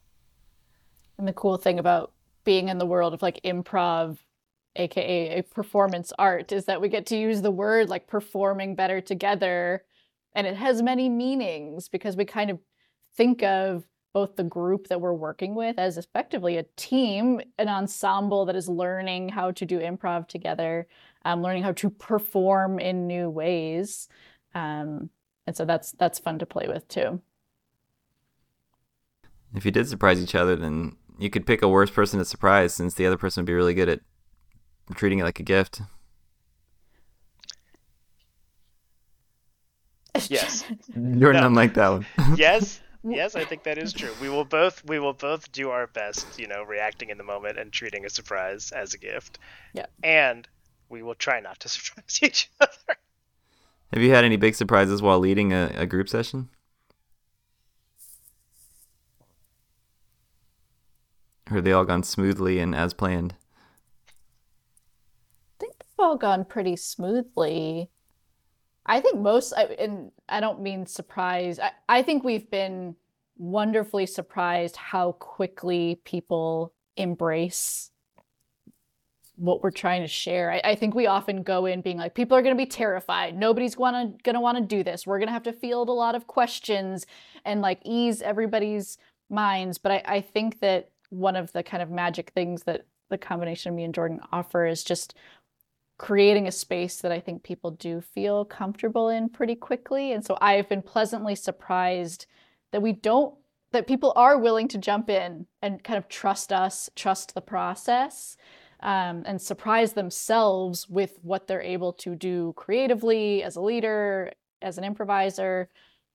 [1.17, 4.17] And the cool thing about being in the world of like improv,
[4.76, 9.02] aka a performance art, is that we get to use the word like performing better
[9.02, 9.84] together.
[10.34, 12.60] And it has many meanings because we kind of
[13.15, 18.45] think of both the group that we're working with as effectively a team, an ensemble
[18.45, 20.88] that is learning how to do improv together,
[21.26, 24.08] um, learning how to perform in new ways.
[24.54, 25.10] Um,
[25.47, 27.21] and so that's that's fun to play with too.
[29.56, 32.73] If you did surprise each other, then you could pick a worse person to surprise,
[32.73, 33.99] since the other person would be really good at
[34.95, 35.82] treating it like a gift.
[40.30, 41.45] yes Jordan, No.
[41.45, 42.06] I'm like that one.
[42.36, 45.88] yes yes i think that is true we will both we will both do our
[45.88, 49.39] best you know reacting in the moment and treating a surprise as a gift
[49.74, 49.88] Yeah.
[50.04, 50.48] and
[50.89, 52.98] we will try not to surprise each other
[53.94, 56.50] Have you had any big surprises while leading a, a group session?
[61.50, 63.36] Or have they all gone smoothly and as planned?
[64.08, 67.89] I think they've all gone pretty smoothly.
[68.86, 71.60] I think most, and I don't mean surprise.
[71.60, 72.95] I, I think we've been
[73.38, 77.91] wonderfully surprised how quickly people embrace
[79.36, 80.51] what we're trying to share.
[80.51, 83.36] I, I think we often go in being like, people are going to be terrified.
[83.36, 85.08] Nobody's wanna, going to want to do this.
[85.08, 87.05] We're going to have to field a lot of questions
[87.43, 88.97] and like ease everybody's
[89.30, 89.78] minds.
[89.78, 93.70] But I, I think that one of the kind of magic things that the combination
[93.70, 95.16] of me and Jordan offer is just
[95.98, 100.12] creating a space that I think people do feel comfortable in pretty quickly.
[100.12, 102.26] And so I've been pleasantly surprised
[102.72, 103.36] that we don't
[103.72, 108.38] that people are willing to jump in and kind of trust us, trust the process,
[108.82, 114.32] um, and surprise themselves with what they're able to do creatively as a leader,
[114.62, 115.70] as an improviser.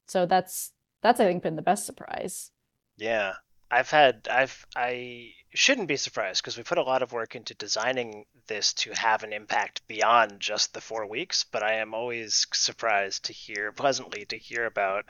[0.07, 0.73] So that's
[1.03, 2.53] that's I think been the best surprise.
[2.97, 3.35] Yeah,
[3.71, 7.55] I've had I've I shouldn't be surprised because we put a lot of work into
[7.55, 11.45] designing this to have an impact beyond just the four weeks.
[11.45, 15.07] But I am always surprised to hear pleasantly to hear about,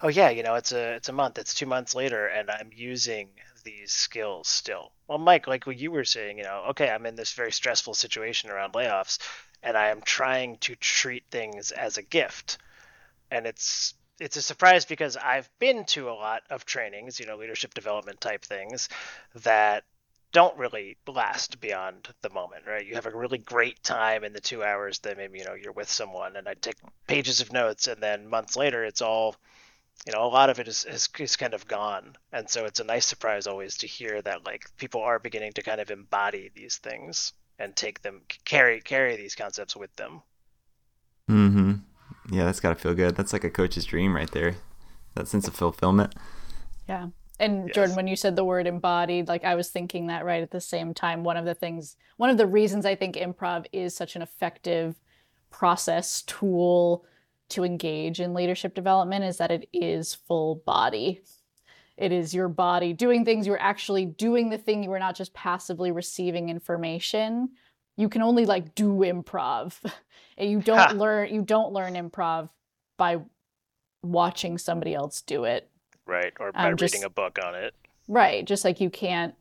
[0.00, 2.70] oh yeah, you know, it's a it's a month, it's two months later, and I'm
[2.72, 3.30] using
[3.64, 4.92] these skills still.
[5.08, 7.94] Well, Mike, like what you were saying, you know, okay, I'm in this very stressful
[7.94, 9.18] situation around layoffs,
[9.62, 12.58] and I am trying to treat things as a gift,
[13.30, 17.36] and it's it's a surprise because I've been to a lot of trainings, you know,
[17.36, 18.90] leadership development type things
[19.36, 19.84] that
[20.32, 22.86] don't really last beyond the moment, right?
[22.86, 25.72] You have a really great time in the two hours that maybe, you know, you're
[25.72, 29.34] with someone and I take pages of notes and then months later it's all,
[30.06, 32.14] you know, a lot of it is, is, is kind of gone.
[32.30, 35.62] And so it's a nice surprise always to hear that like people are beginning to
[35.62, 40.22] kind of embody these things and take them, carry, carry these concepts with them.
[41.28, 41.69] Mm-hmm.
[42.30, 43.16] Yeah, that's got to feel good.
[43.16, 44.56] That's like a coach's dream right there.
[45.14, 46.14] That sense of fulfillment.
[46.88, 47.08] Yeah.
[47.40, 47.74] And yes.
[47.74, 50.60] Jordan, when you said the word embodied, like I was thinking that right at the
[50.60, 51.24] same time.
[51.24, 55.00] One of the things, one of the reasons I think improv is such an effective
[55.50, 57.04] process tool
[57.48, 61.22] to engage in leadership development is that it is full body.
[61.96, 63.46] It is your body doing things.
[63.46, 64.84] You're actually doing the thing.
[64.84, 67.50] You are not just passively receiving information.
[68.00, 69.74] You can only like do improv.
[70.38, 70.92] and you don't ha.
[70.94, 72.48] learn you don't learn improv
[72.96, 73.18] by
[74.02, 75.68] watching somebody else do it.
[76.06, 77.74] Right or by um, just, reading a book on it.
[78.08, 79.34] Right just like you can't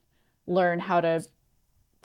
[0.46, 1.24] learn how to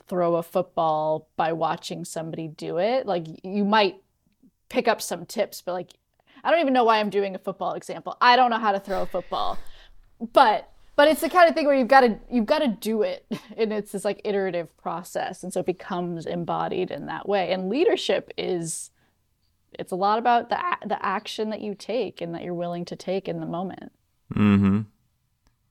[0.07, 3.05] throw a football by watching somebody do it.
[3.05, 4.01] Like you might
[4.69, 5.91] pick up some tips but like
[6.43, 8.17] i don't even know why i'm doing a football example.
[8.21, 9.57] I don't know how to throw a football.
[10.33, 13.01] But but it's the kind of thing where you've got to you've got to do
[13.01, 13.25] it.
[13.57, 15.41] And it's this like iterative process.
[15.41, 17.53] And so it becomes embodied in that way.
[17.53, 18.91] And leadership is
[19.79, 22.95] it's a lot about the the action that you take and that you're willing to
[22.95, 23.91] take in the moment.
[24.33, 24.81] Mm-hmm.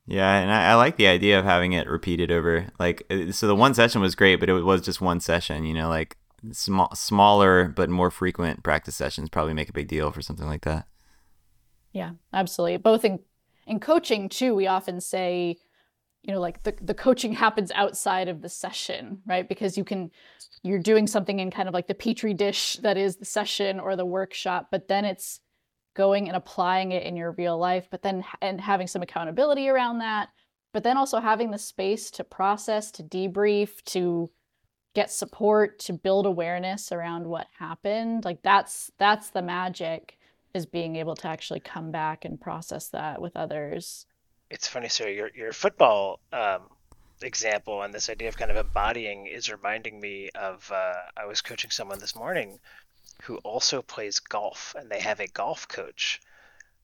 [0.07, 3.47] Yeah and I, I like the idea of having it repeated over like uh, so
[3.47, 6.16] the one session was great but it was just one session you know like
[6.53, 10.64] small smaller but more frequent practice sessions probably make a big deal for something like
[10.64, 10.87] that.
[11.93, 12.79] Yeah absolutely.
[12.79, 13.20] Both in
[13.67, 15.57] in coaching too we often say
[16.23, 19.49] you know like the, the coaching happens outside of the session right?
[19.49, 20.11] Because you can
[20.62, 23.97] you're doing something in kind of like the petri dish that is the session or
[23.97, 25.41] the workshop but then it's
[25.95, 29.99] going and applying it in your real life but then and having some accountability around
[29.99, 30.29] that
[30.73, 34.31] but then also having the space to process to debrief to
[34.95, 38.25] get support to build awareness around what happened.
[38.25, 40.19] Like that's that's the magic
[40.55, 44.07] is being able to actually come back and process that with others.
[44.51, 45.09] It's funny, sir.
[45.09, 46.69] Your your football um,
[47.23, 50.71] example and this idea of kind of embodying is reminding me of.
[50.73, 52.59] Uh, I was coaching someone this morning
[53.23, 56.21] who also plays golf, and they have a golf coach.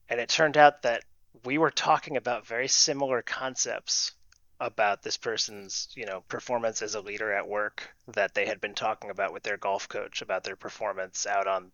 [0.08, 1.04] And it turned out that
[1.44, 4.12] we were talking about very similar concepts
[4.58, 8.74] about this person's, you know, performance as a leader at work that they had been
[8.74, 11.72] talking about with their golf coach about their performance out on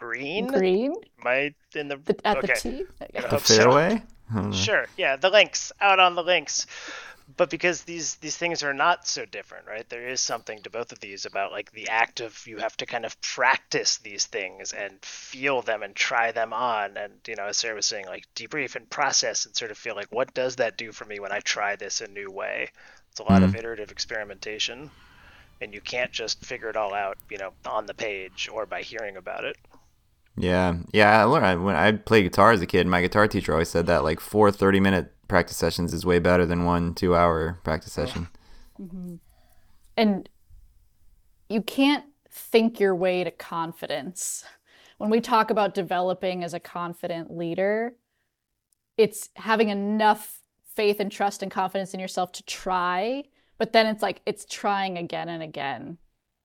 [0.00, 0.46] green.
[0.46, 0.94] Green.
[1.22, 2.54] My in the, the at okay.
[2.54, 2.84] the tee.
[3.30, 4.02] The fairway.
[4.32, 4.52] So.
[4.52, 4.86] Sure.
[4.96, 6.66] Yeah, the links out on the links.
[7.36, 9.88] But because these these things are not so different, right?
[9.88, 12.86] There is something to both of these about like the act of you have to
[12.86, 17.44] kind of practice these things and feel them and try them on, and you know,
[17.44, 20.56] as Sarah was saying, like debrief and process and sort of feel like what does
[20.56, 22.70] that do for me when I try this a new way?
[23.12, 23.44] It's a lot mm-hmm.
[23.44, 24.90] of iterative experimentation,
[25.60, 28.82] and you can't just figure it all out, you know, on the page or by
[28.82, 29.56] hearing about it.
[30.36, 31.20] Yeah, yeah.
[31.20, 32.86] I learned when I played guitar as a kid.
[32.86, 36.46] My guitar teacher always said that like four 30 minute practice sessions is way better
[36.46, 38.28] than one two hour practice session.
[38.80, 39.16] Mm-hmm.
[39.96, 40.28] And
[41.48, 44.44] you can't think your way to confidence.
[44.98, 47.94] When we talk about developing as a confident leader,
[48.96, 50.40] it's having enough
[50.74, 53.24] faith and trust and confidence in yourself to try,
[53.58, 55.98] but then it's like it's trying again and again.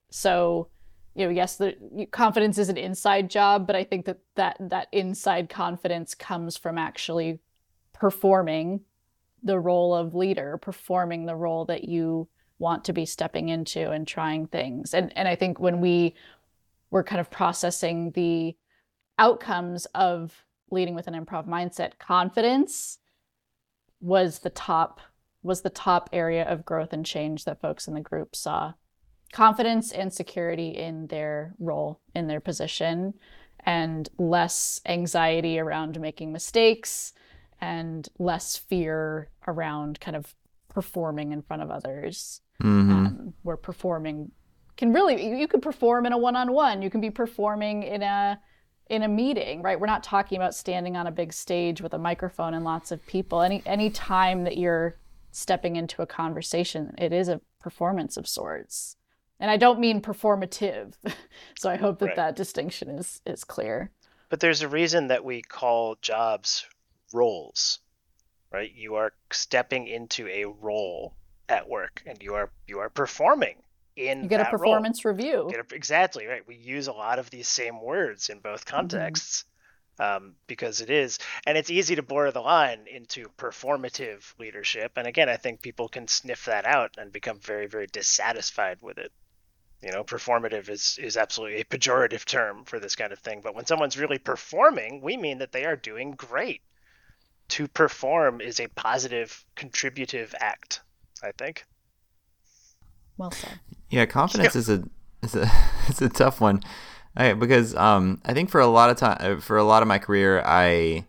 [0.09, 0.69] So
[1.15, 1.75] you know, yes, the
[2.11, 6.77] confidence is an inside job, but I think that that, that inside confidence comes from
[6.77, 7.39] actually
[7.93, 8.81] performing
[9.41, 12.27] the role of leader, performing the role that you
[12.59, 14.93] want to be stepping into and trying things.
[14.93, 16.15] And and I think when we
[16.91, 18.55] were kind of processing the
[19.17, 22.97] outcomes of leading with an improv mindset, confidence
[24.01, 24.99] was the top
[25.43, 28.73] was the top area of growth and change that folks in the group saw
[29.35, 33.13] confidence and security in their role, in their position,
[33.65, 37.11] and less anxiety around making mistakes
[37.59, 40.33] and less fear around kind of
[40.69, 42.39] performing in front of others.
[42.63, 42.91] Mm-hmm.
[42.91, 44.31] Um, where performing
[44.77, 48.39] can really you you can perform in a one-on-one, you can be performing in a
[48.89, 49.77] in a meeting, right?
[49.77, 53.05] We're not talking about standing on a big stage with a microphone and lots of
[53.05, 53.41] people.
[53.41, 54.97] Any any time that you're
[55.31, 58.95] stepping into a conversation, it is a performance of sorts.
[59.39, 60.93] And I don't mean performative.
[61.57, 62.15] so I hope that Right.
[62.15, 63.91] that distinction is is clear.
[64.29, 66.65] But there's a reason that we call jobs
[67.13, 67.79] roles,
[68.51, 68.71] right?
[68.73, 71.13] You are stepping into a role
[71.47, 73.61] at work, and you are you are performing
[73.95, 74.59] in You get a that role.
[74.59, 75.47] performance review.
[75.51, 76.45] Get a- exactly right.
[76.47, 79.45] We use a lot of these same words in both contexts
[79.99, 84.93] um, because it is, and it's easy to blur the line into performative leadership.
[84.97, 88.97] And again, I think people can sniff that out and become very, very dissatisfied with
[88.97, 89.11] it.
[89.81, 93.41] You know, performative is is absolutely a pejorative term for this kind of thing.
[93.43, 96.61] But when someone's really performing, we mean that they are doing great.
[97.49, 100.81] To perform is a positive, contributive act.
[101.23, 101.65] I think.
[103.17, 103.59] Well said.
[103.89, 104.83] Yeah, confidence is a
[105.21, 105.49] is a
[105.87, 106.61] it's a tough one,
[107.15, 109.99] I, because um I think for a lot of time for a lot of my
[109.99, 111.05] career I,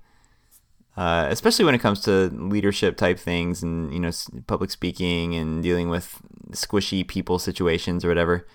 [0.97, 4.11] uh, especially when it comes to leadership type things and you know
[4.47, 6.21] public speaking and dealing with
[6.57, 8.47] squishy people situations or whatever,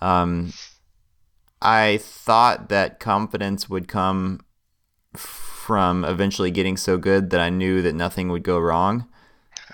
[0.00, 0.52] um,
[1.60, 4.40] I thought that confidence would come
[5.14, 9.06] from eventually getting so good that I knew that nothing would go wrong.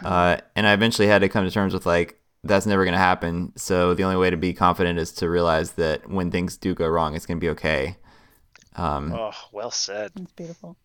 [0.02, 2.98] Uh, and I eventually had to come to terms with like that's never going to
[2.98, 3.52] happen.
[3.56, 6.88] So the only way to be confident is to realize that when things do go
[6.88, 7.96] wrong, it's going to be okay.
[8.76, 10.10] Um, Oh, well said.
[10.14, 10.76] That's beautiful.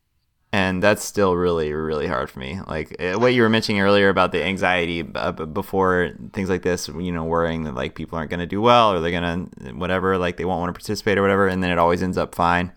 [0.51, 2.59] And that's still really really hard for me.
[2.67, 6.87] Like uh, what you were mentioning earlier about the anxiety uh, before things like this,
[6.87, 9.73] you know, worrying that like people aren't going to do well or they're going to
[9.73, 12.33] whatever, like they won't want to participate or whatever, and then it always ends up
[12.33, 12.71] fine.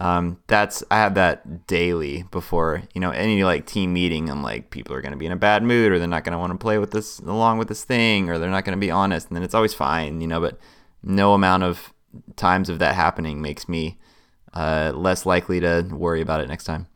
[0.00, 4.28] Um, that's I have that daily before you know any like team meeting.
[4.30, 6.34] I'm like people are going to be in a bad mood or they're not going
[6.34, 8.80] to want to play with this along with this thing or they're not going to
[8.80, 10.40] be honest, and then it's always fine, you know.
[10.40, 10.58] But
[11.02, 11.94] no amount of
[12.36, 13.98] times of that happening makes me
[14.58, 16.88] uh, less likely to worry about it next time.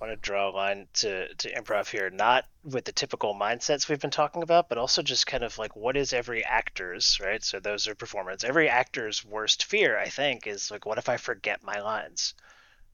[0.00, 3.88] I want to draw a line to, to improv here, not with the typical mindsets
[3.88, 7.42] we've been talking about, but also just kind of like what is every actor's, right?
[7.42, 8.42] So those are performance.
[8.42, 12.34] Every actor's worst fear, I think, is like, what if I forget my lines?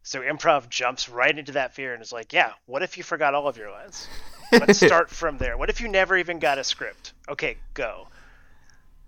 [0.02, 3.34] So improv jumps right into that fear and is like, yeah, what if you forgot
[3.34, 4.06] all of your lines?
[4.52, 5.56] Let's start from there.
[5.56, 7.14] What if you never even got a script?
[7.26, 8.08] Okay, go.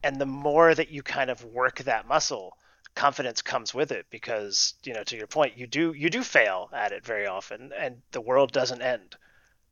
[0.03, 2.57] And the more that you kind of work that muscle,
[2.95, 6.69] confidence comes with it because you know to your point you do you do fail
[6.73, 9.17] at it very often and the world doesn't end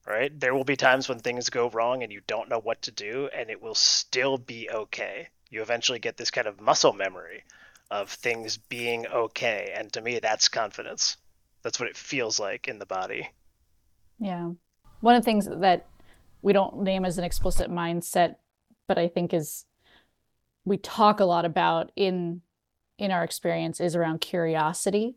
[0.06, 0.38] right?
[0.38, 3.28] There will be times when things go wrong and you don't know what to do
[3.34, 5.28] and it will still be okay.
[5.50, 7.44] You eventually get this kind of muscle memory
[7.90, 9.72] of things being okay.
[9.74, 11.16] And to me that's confidence.
[11.62, 13.28] That's what it feels like in the body.
[14.18, 14.50] Yeah.
[15.00, 15.86] One of the things that
[16.42, 18.36] we don't name as an explicit mindset,
[18.88, 19.64] but I think is
[20.64, 22.40] we talk a lot about in
[23.02, 25.16] in our experience is around curiosity.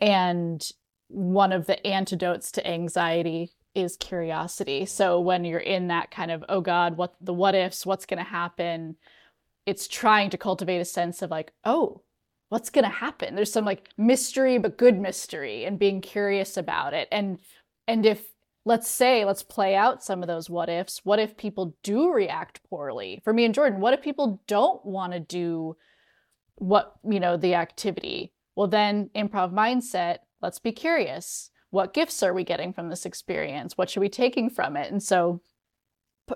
[0.00, 0.66] And
[1.08, 4.86] one of the antidotes to anxiety is curiosity.
[4.86, 8.24] So when you're in that kind of, oh God, what the what ifs, what's gonna
[8.24, 8.96] happen,
[9.66, 12.02] it's trying to cultivate a sense of like, oh,
[12.48, 13.34] what's gonna happen?
[13.34, 17.08] There's some like mystery, but good mystery, and being curious about it.
[17.12, 17.38] And
[17.86, 18.24] and if
[18.64, 22.60] let's say let's play out some of those what ifs what if people do react
[22.70, 25.76] poorly for me and jordan what if people don't want to do
[26.56, 28.32] what you know the activity.
[28.56, 31.50] Well then improv mindset let's be curious.
[31.70, 33.78] What gifts are we getting from this experience?
[33.78, 34.90] What should we taking from it?
[34.90, 35.40] And so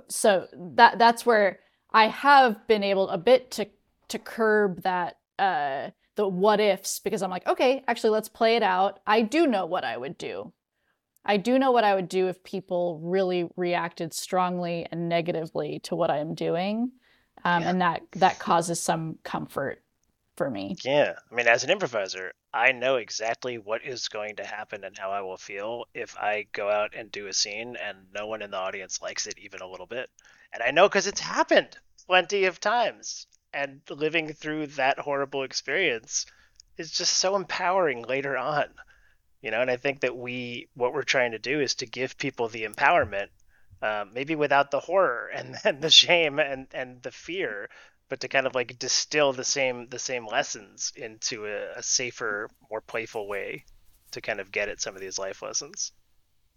[0.08, 1.60] so that that's where
[1.92, 3.66] i have been able a bit to
[4.08, 8.62] to curb that uh the what ifs because i'm like okay actually let's play it
[8.62, 9.00] out.
[9.06, 10.52] I do know what i would do.
[11.28, 15.96] I do know what I would do if people really reacted strongly and negatively to
[15.96, 16.92] what I'm doing,
[17.44, 17.68] um, Yeah.
[17.70, 19.82] and that that causes some comfort
[20.36, 20.76] for me.
[20.84, 24.96] Yeah, I mean, as an improviser, I know exactly what is going to happen and
[24.96, 28.42] how I will feel if I go out and do a scene and no one
[28.42, 30.10] in the audience likes it even a little bit.
[30.52, 31.76] And I know because it's happened
[32.06, 33.26] plenty of times.
[33.52, 36.26] And living through that horrible experience
[36.76, 38.66] is just so empowering later on.
[39.40, 42.18] You know, and I think that we, what we're trying to do is to give
[42.18, 43.28] people the empowerment,
[43.80, 47.68] um, maybe without the horror and, and the shame and, and the fear,
[48.08, 52.48] but to kind of like distill the same the same lessons into a, a safer,
[52.70, 53.64] more playful way
[54.12, 55.92] to kind of get at some of these life lessons.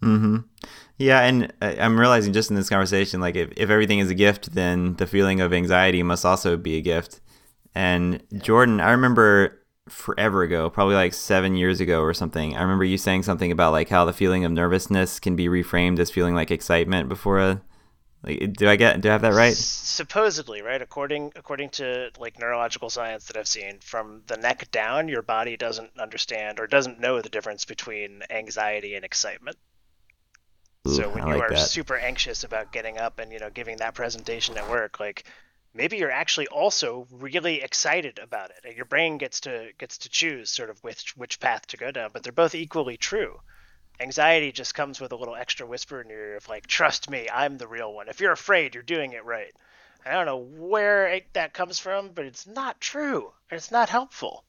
[0.04, 0.38] Mm-hmm.
[0.98, 4.16] Yeah, and I- I'm realizing just in this conversation, like if, if everything is a
[4.16, 7.20] gift, then the feeling of anxiety must also be a gift.
[7.76, 12.56] And Jordan, I remember forever ago, probably like seven years ago or something.
[12.56, 16.00] I remember you saying something about like how the feeling of nervousness can be reframed
[16.00, 17.62] as feeling like excitement before a.
[18.22, 19.00] Like, do I get?
[19.00, 19.56] Do I have that right?
[19.56, 20.82] Supposedly, right?
[20.82, 25.56] According according to like neurological science that I've seen, from the neck down, your body
[25.56, 29.58] doesn't understand or doesn't know the difference between anxiety and excitement.
[30.88, 31.70] Ooh, so when I you like are that.
[31.70, 35.24] super anxious about getting up and you know giving that presentation at work, like
[35.74, 40.10] maybe you're actually also really excited about it, and your brain gets to gets to
[40.10, 42.10] choose sort of which which path to go down.
[42.12, 43.40] But they're both equally true.
[44.00, 47.28] Anxiety just comes with a little extra whisper in your ear of like, "Trust me,
[47.32, 48.08] I'm the real one.
[48.08, 49.54] If you're afraid, you're doing it right."
[50.06, 53.34] I don't know where it, that comes from, but it's not true.
[53.52, 54.46] It's not helpful.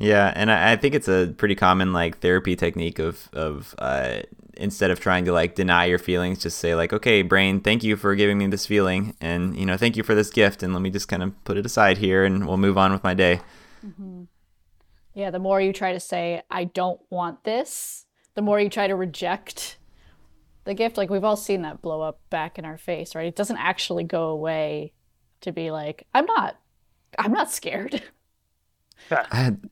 [0.00, 4.20] Yeah, and I, I think it's a pretty common like therapy technique of of uh,
[4.56, 7.96] instead of trying to like deny your feelings, just say like, okay, brain, thank you
[7.96, 10.80] for giving me this feeling, and you know, thank you for this gift, and let
[10.80, 13.40] me just kind of put it aside here, and we'll move on with my day.
[15.14, 18.86] Yeah, the more you try to say, I don't want this, the more you try
[18.86, 19.78] to reject
[20.64, 20.96] the gift.
[20.96, 23.26] Like, we've all seen that blow up back in our face, right?
[23.26, 24.92] It doesn't actually go away
[25.40, 26.56] to be like, I'm not,
[27.18, 28.02] I'm not scared.
[29.10, 29.70] I had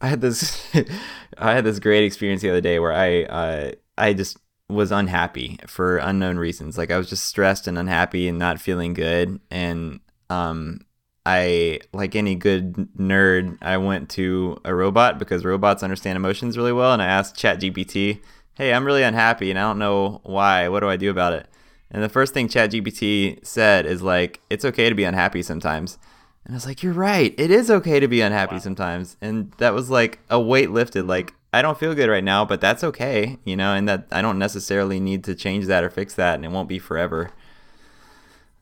[0.00, 0.66] I had this
[1.38, 5.58] I had this great experience the other day where I uh, I just was unhappy
[5.66, 6.76] for unknown reasons.
[6.76, 9.40] Like I was just stressed and unhappy and not feeling good.
[9.50, 10.80] And um,
[11.26, 16.72] I like any good nerd, I went to a robot because robots understand emotions really
[16.72, 16.92] well.
[16.92, 18.20] And I asked ChatGPT,
[18.54, 20.68] "Hey, I'm really unhappy and I don't know why.
[20.68, 21.46] What do I do about it?"
[21.90, 25.98] And the first thing ChatGPT said is like, "It's okay to be unhappy sometimes."
[26.44, 27.34] And I was like, "You're right.
[27.38, 31.06] It is okay to be unhappy sometimes." And that was like a weight lifted.
[31.06, 33.72] Like I don't feel good right now, but that's okay, you know.
[33.72, 36.68] And that I don't necessarily need to change that or fix that, and it won't
[36.68, 37.30] be forever.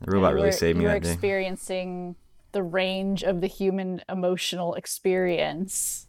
[0.00, 1.12] The robot really saved me that day.
[1.12, 2.16] experiencing
[2.52, 6.06] the range of the human emotional experience.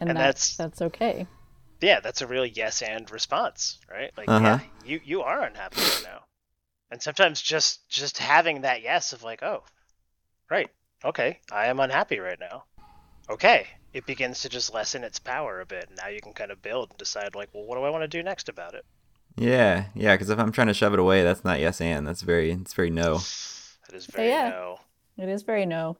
[0.00, 1.26] And, And that's, that's- that's okay.
[1.80, 4.10] Yeah, that's a real yes and response, right?
[4.16, 4.58] Like, Uh-huh.
[4.60, 6.22] yeah, you you are unhappy right now,
[6.90, 9.62] and sometimes just just having that yes of like, oh,
[10.50, 10.68] right,
[11.04, 12.64] okay, I am unhappy right now.
[13.30, 15.88] Okay, it begins to just lessen its power a bit.
[15.96, 18.08] Now you can kind of build and decide like, well, what do I want to
[18.08, 18.84] do next about it?
[19.36, 20.14] Yeah, yeah.
[20.14, 22.04] Because if I'm trying to shove it away, that's not yes and.
[22.08, 22.50] That's very.
[22.50, 23.20] It's very no.
[23.88, 24.48] That is very yeah.
[24.50, 24.80] no.
[25.18, 25.96] It is very no.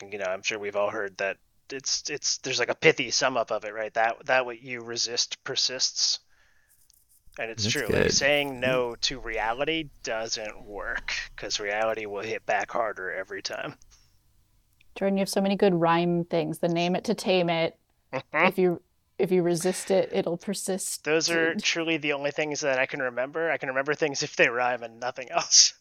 [0.00, 1.36] And, you know, I'm sure we've all heard that
[1.72, 3.92] it's it's there's like a pithy sum up of it, right?
[3.94, 6.20] That that what you resist persists.
[7.38, 7.86] And it's That's true.
[7.88, 13.74] Like saying no to reality doesn't work because reality will hit back harder every time.
[14.96, 16.58] Jordan, you have so many good rhyme things.
[16.58, 17.76] The name it to tame it.
[18.12, 18.46] Mm-hmm.
[18.46, 18.82] if you
[19.18, 21.04] if you resist it, it'll persist.
[21.04, 23.50] Those are truly the only things that I can remember.
[23.50, 25.74] I can remember things if they rhyme and nothing else.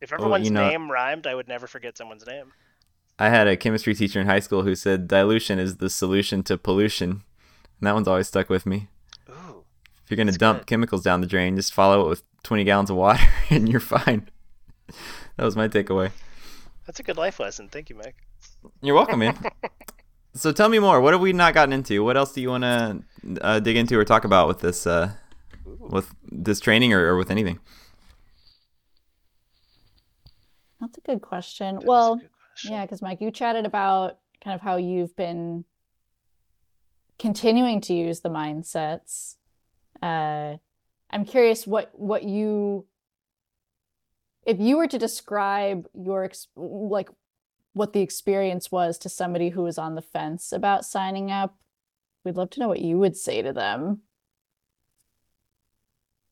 [0.00, 2.52] If everyone's you know- name rhymed, I would never forget someone's name.
[3.18, 6.56] I had a chemistry teacher in high school who said dilution is the solution to
[6.56, 7.22] pollution, and
[7.82, 8.88] that one's always stuck with me.
[9.28, 9.64] Ooh.
[10.02, 10.66] If you're gonna dump good.
[10.66, 14.28] chemicals down the drain, just follow it with 20 gallons of water, and you're fine.
[15.36, 16.10] That was my takeaway.
[16.86, 17.68] That's a good life lesson.
[17.68, 18.16] Thank you, Mike.
[18.82, 19.38] You're welcome, man.
[20.34, 21.00] so tell me more.
[21.00, 22.04] What have we not gotten into?
[22.04, 23.02] What else do you want to
[23.40, 25.12] uh, dig into or talk about with this uh,
[25.64, 27.58] with this training or, or with anything?
[30.80, 31.76] That's a good question.
[31.76, 32.72] That is a well, good question.
[32.72, 35.64] yeah, because Mike, you chatted about kind of how you've been
[37.18, 39.36] continuing to use the mindsets.
[40.02, 40.56] Uh,
[41.10, 42.86] I'm curious what what you,
[44.46, 47.10] if you were to describe your like
[47.72, 51.56] what the experience was to somebody who was on the fence about signing up,
[52.24, 54.00] we'd love to know what you would say to them.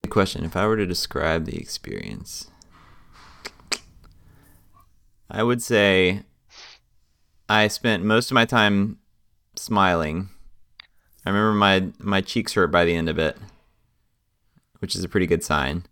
[0.02, 0.44] Good question.
[0.44, 2.50] If I were to describe the experience,
[5.30, 6.22] I would say
[7.48, 8.98] I spent most of my time
[9.56, 10.30] smiling.
[11.24, 13.36] I remember my my cheeks hurt by the end of it,
[14.78, 15.84] which is a pretty good sign.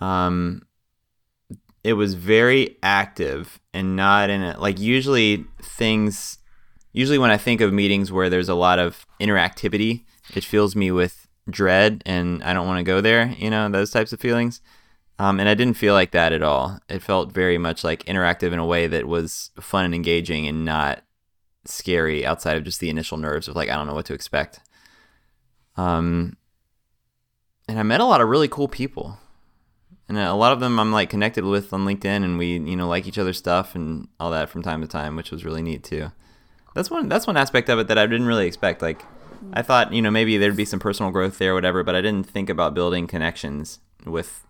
[0.00, 0.62] Um,
[1.82, 6.38] it was very active and not in a like usually things.
[6.92, 10.92] Usually, when I think of meetings where there's a lot of interactivity, it fills me
[10.92, 14.60] with dread and I don't want to go there, you know, those types of feelings.
[15.18, 16.78] Um, and I didn't feel like that at all.
[16.88, 20.64] It felt very much like interactive in a way that was fun and engaging and
[20.64, 21.04] not
[21.64, 24.60] scary outside of just the initial nerves of like, I don't know what to expect.
[25.76, 26.36] Um,
[27.68, 29.18] and I met a lot of really cool people.
[30.08, 32.88] And a lot of them I'm like connected with on LinkedIn and we, you know,
[32.88, 35.82] like each other's stuff and all that from time to time, which was really neat
[35.82, 36.12] too.
[36.74, 38.82] That's one that's one aspect of it that I didn't really expect.
[38.82, 39.02] Like
[39.54, 42.02] I thought, you know, maybe there'd be some personal growth there, or whatever, but I
[42.02, 44.44] didn't think about building connections with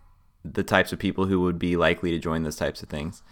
[0.53, 3.23] the types of people who would be likely to join those types of things,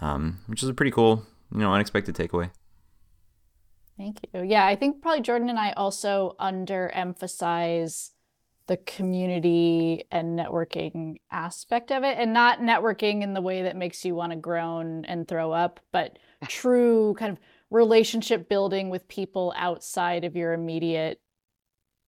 [0.00, 2.50] um, which is a pretty cool, you know, unexpected takeaway.
[3.96, 4.42] Thank you.
[4.42, 8.10] Yeah, I think probably Jordan and I also underemphasize
[8.66, 14.04] the community and networking aspect of it, and not networking in the way that makes
[14.04, 16.18] you want to groan and throw up, but
[16.48, 17.38] true kind of
[17.70, 21.20] relationship building with people outside of your immediate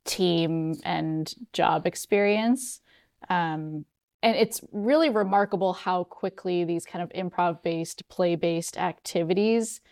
[0.05, 2.81] team and job experience.
[3.29, 3.85] Um,
[4.25, 9.83] and it's really remarkable how quickly these kind of improv based, play based activities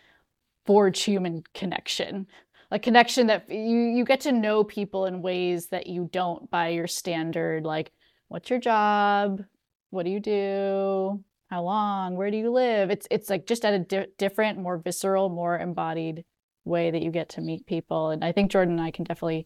[0.65, 2.25] forge human connection.
[2.71, 6.69] A connection that you, you get to know people in ways that you don't by
[6.69, 7.91] your standard, like,
[8.29, 9.43] what's your job?
[9.91, 11.23] What do you do?
[11.51, 12.15] How long?
[12.15, 12.89] Where do you live?
[12.89, 16.25] It's it's like just at a di- different, more visceral, more embodied
[16.65, 18.09] way that you get to meet people.
[18.09, 19.45] And I think Jordan and I can definitely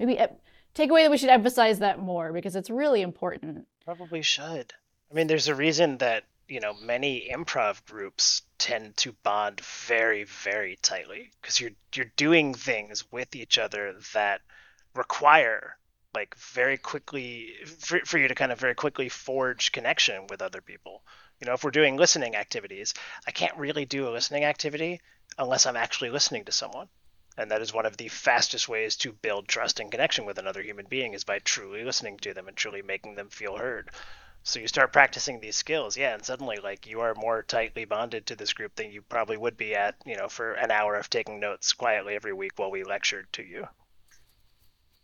[0.00, 0.26] maybe eh,
[0.74, 3.66] take away that we should emphasize that more because it's really important.
[3.84, 4.72] Probably should.
[5.10, 10.24] I mean, there's a reason that you know many improv groups tend to bond very,
[10.24, 14.40] very tightly because you're you're doing things with each other that
[14.94, 15.76] require
[16.14, 20.60] like very quickly for, for you to kind of very quickly forge connection with other
[20.60, 21.02] people
[21.40, 22.94] you know, if we're doing listening activities,
[23.26, 25.00] I can't really do a listening activity
[25.38, 26.88] unless I'm actually listening to someone.
[27.36, 30.62] And that is one of the fastest ways to build trust and connection with another
[30.62, 33.90] human being is by truly listening to them and truly making them feel heard.
[34.44, 38.26] So you start practicing these skills, yeah, and suddenly like you are more tightly bonded
[38.26, 41.08] to this group than you probably would be at, you know, for an hour of
[41.08, 43.66] taking notes quietly every week while we lectured to you.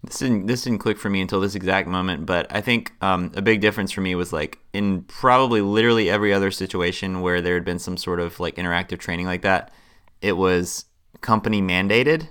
[0.05, 3.33] This didn't this didn't click for me until this exact moment, but I think um,
[3.35, 7.55] a big difference for me was like in probably literally every other situation where there
[7.55, 9.73] had been some sort of like interactive training like that,
[10.21, 10.85] it was
[11.21, 12.29] company mandated,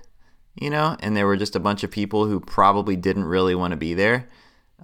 [0.56, 3.72] you know, and there were just a bunch of people who probably didn't really want
[3.72, 4.28] to be there.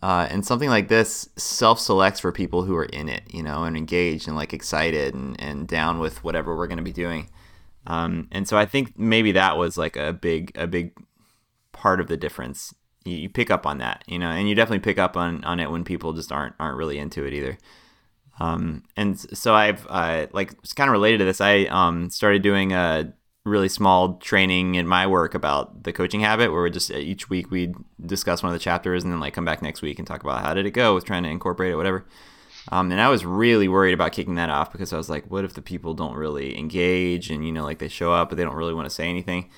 [0.03, 3.63] Uh, and something like this self selects for people who are in it, you know,
[3.63, 7.29] and engaged and like excited and, and down with whatever we're going to be doing.
[7.87, 10.91] Um, and so I think maybe that was like a big a big
[11.71, 12.73] part of the difference.
[13.05, 15.59] You, you, pick up on that, you know, and you definitely pick up on, on
[15.59, 17.57] it when people just aren't aren't really into it either.
[18.39, 21.39] Um, and so I've uh, like it's kind of related to this.
[21.39, 23.13] I um, started doing a
[23.45, 27.51] really small training in my work about the coaching habit, where we just each week
[27.51, 30.23] we'd discuss one of the chapters and then like come back next week and talk
[30.23, 32.05] about how did it go with trying to incorporate it, whatever.
[32.71, 35.45] Um, and I was really worried about kicking that off because I was like, what
[35.45, 38.43] if the people don't really engage and you know like they show up but they
[38.43, 39.49] don't really want to say anything.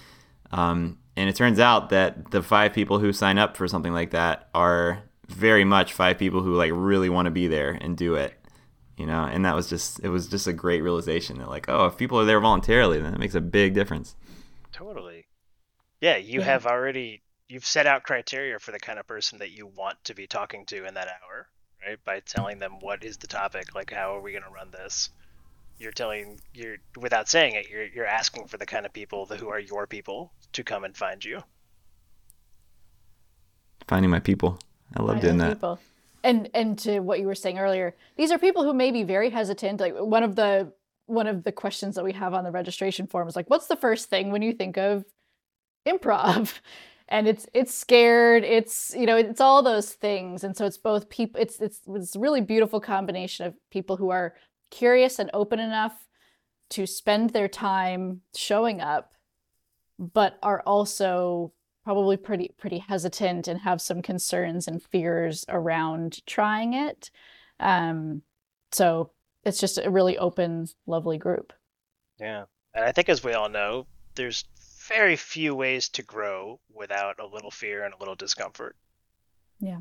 [0.51, 4.11] Um, and it turns out that the five people who sign up for something like
[4.11, 8.15] that are very much five people who like really want to be there and do
[8.15, 8.33] it
[8.97, 11.85] you know and that was just it was just a great realization that like oh
[11.85, 14.15] if people are there voluntarily then it makes a big difference.
[14.71, 15.25] Totally.
[16.01, 16.45] Yeah you yeah.
[16.45, 20.13] have already you've set out criteria for the kind of person that you want to
[20.13, 21.47] be talking to in that hour
[21.85, 22.03] right?
[22.03, 25.09] By telling them what is the topic like how are we going to run this?
[25.79, 29.49] You're telling you're without saying it you're you're asking for the kind of people who
[29.49, 31.43] are your people to come and find you.
[33.87, 34.59] Finding my people.
[34.95, 35.55] I love doing that.
[35.55, 35.79] people.
[36.23, 39.29] And and to what you were saying earlier these are people who may be very
[39.29, 40.71] hesitant like one of the
[41.05, 43.75] one of the questions that we have on the registration form is like what's the
[43.75, 45.05] first thing when you think of
[45.87, 46.53] improv?
[47.09, 50.43] And it's it's scared it's you know it's all those things.
[50.43, 54.35] And so it's both people it's it's it's really beautiful combination of people who are
[54.71, 55.93] curious and open enough
[56.71, 59.13] to spend their time showing up,
[59.97, 61.53] but are also
[61.87, 67.09] probably pretty pretty hesitant and have some concerns and fears around trying it.
[67.61, 68.23] Um,
[68.73, 69.11] so
[69.45, 71.53] it's just a really open, lovely group.
[72.19, 74.43] Yeah, and I think as we all know, there's
[74.89, 78.75] very few ways to grow without a little fear and a little discomfort.
[79.61, 79.79] Yeah.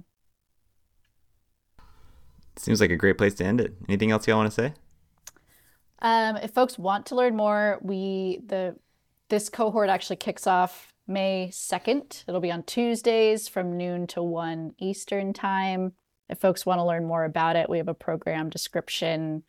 [2.54, 3.74] Seems like a great place to end it.
[3.88, 4.74] Anything else y'all want to say?
[5.98, 8.76] Um, if folks want to learn more, we the
[9.28, 12.24] this cohort actually kicks off May 2nd.
[12.26, 15.92] It'll be on Tuesdays from noon to 1 Eastern time.
[16.28, 19.44] If folks want to learn more about it, we have a program description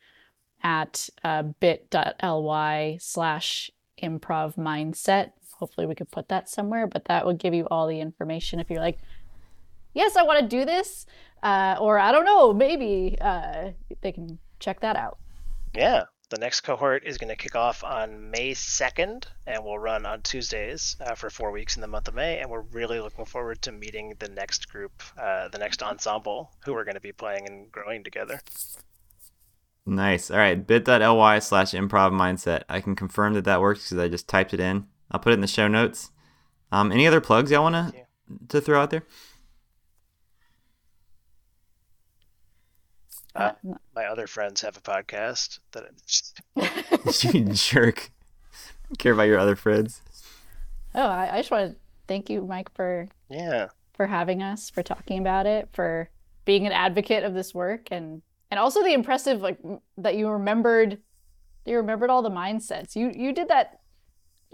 [0.63, 5.31] at uh, bit.ly slash improv mindset.
[5.53, 8.69] Hopefully, we could put that somewhere, but that would give you all the information if
[8.69, 8.99] you're like,
[9.93, 11.07] yes, I want to do this
[11.43, 15.17] uh, or I don't know, maybe uh, they can check that out.
[15.73, 20.05] Yeah, the next cohort is going to kick off on May 2nd and will run
[20.05, 22.39] on Tuesdays uh, for four weeks in the month of May.
[22.39, 26.73] And we're really looking forward to meeting the next group, uh, the next ensemble, who
[26.73, 28.41] we're going to be playing and growing together.
[29.85, 30.29] Nice.
[30.29, 32.63] All right, bit.ly slash improv mindset.
[32.67, 34.87] I can confirm that that works because I just typed it in.
[35.09, 36.11] I'll put it in the show notes.
[36.73, 38.05] Um, any other plugs y'all want to
[38.49, 39.03] to throw out there?
[43.37, 43.51] Uh,
[43.95, 45.85] my other friends have a podcast that
[47.33, 48.11] you jerk.
[48.97, 50.01] Care about your other friends.
[50.95, 51.77] oh, I, I just want to
[52.07, 56.09] thank you, Mike, for yeah for having us, for talking about it, for
[56.45, 60.29] being an advocate of this work, and and also the impressive like m- that you
[60.29, 60.99] remembered
[61.65, 62.95] you remembered all the mindsets.
[62.95, 63.79] You you did that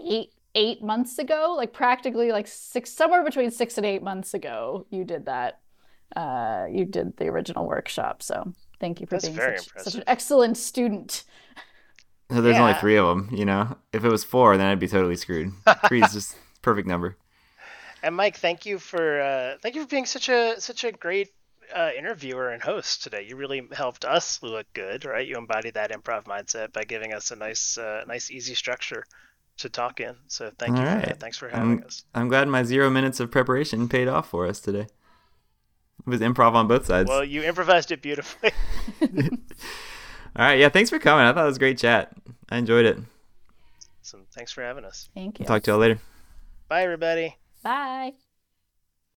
[0.00, 4.86] eight eight months ago, like practically like six somewhere between six and eight months ago.
[4.90, 5.60] You did that.
[6.16, 8.22] Uh, you did the original workshop.
[8.22, 8.52] So
[8.84, 11.24] thank you for That's being very such, such an excellent student.
[12.30, 13.28] So there's only three of them.
[13.32, 15.52] You know, if it was four, then I'd be totally screwed.
[15.88, 17.16] Three is just perfect number.
[18.02, 21.30] and Mike thank you for uh, thank you for being such a such a great
[21.74, 25.90] uh, interviewer and host today you really helped us look good right you embodied that
[25.90, 29.04] improv mindset by giving us a nice uh, nice easy structure
[29.56, 31.06] to talk in so thank you All for right.
[31.06, 34.28] that thanks for having I'm, us I'm glad my zero minutes of preparation paid off
[34.30, 34.86] for us today.
[36.06, 37.08] It was improv on both sides.
[37.08, 38.50] well you improvised it beautifully
[40.36, 41.24] All right, yeah, thanks for coming.
[41.24, 42.12] I thought it was a great chat.
[42.50, 42.98] I enjoyed it.
[44.02, 45.46] so thanks for having us Thank you.
[45.46, 45.98] Talk to y'all later.
[46.68, 48.14] bye everybody Bye.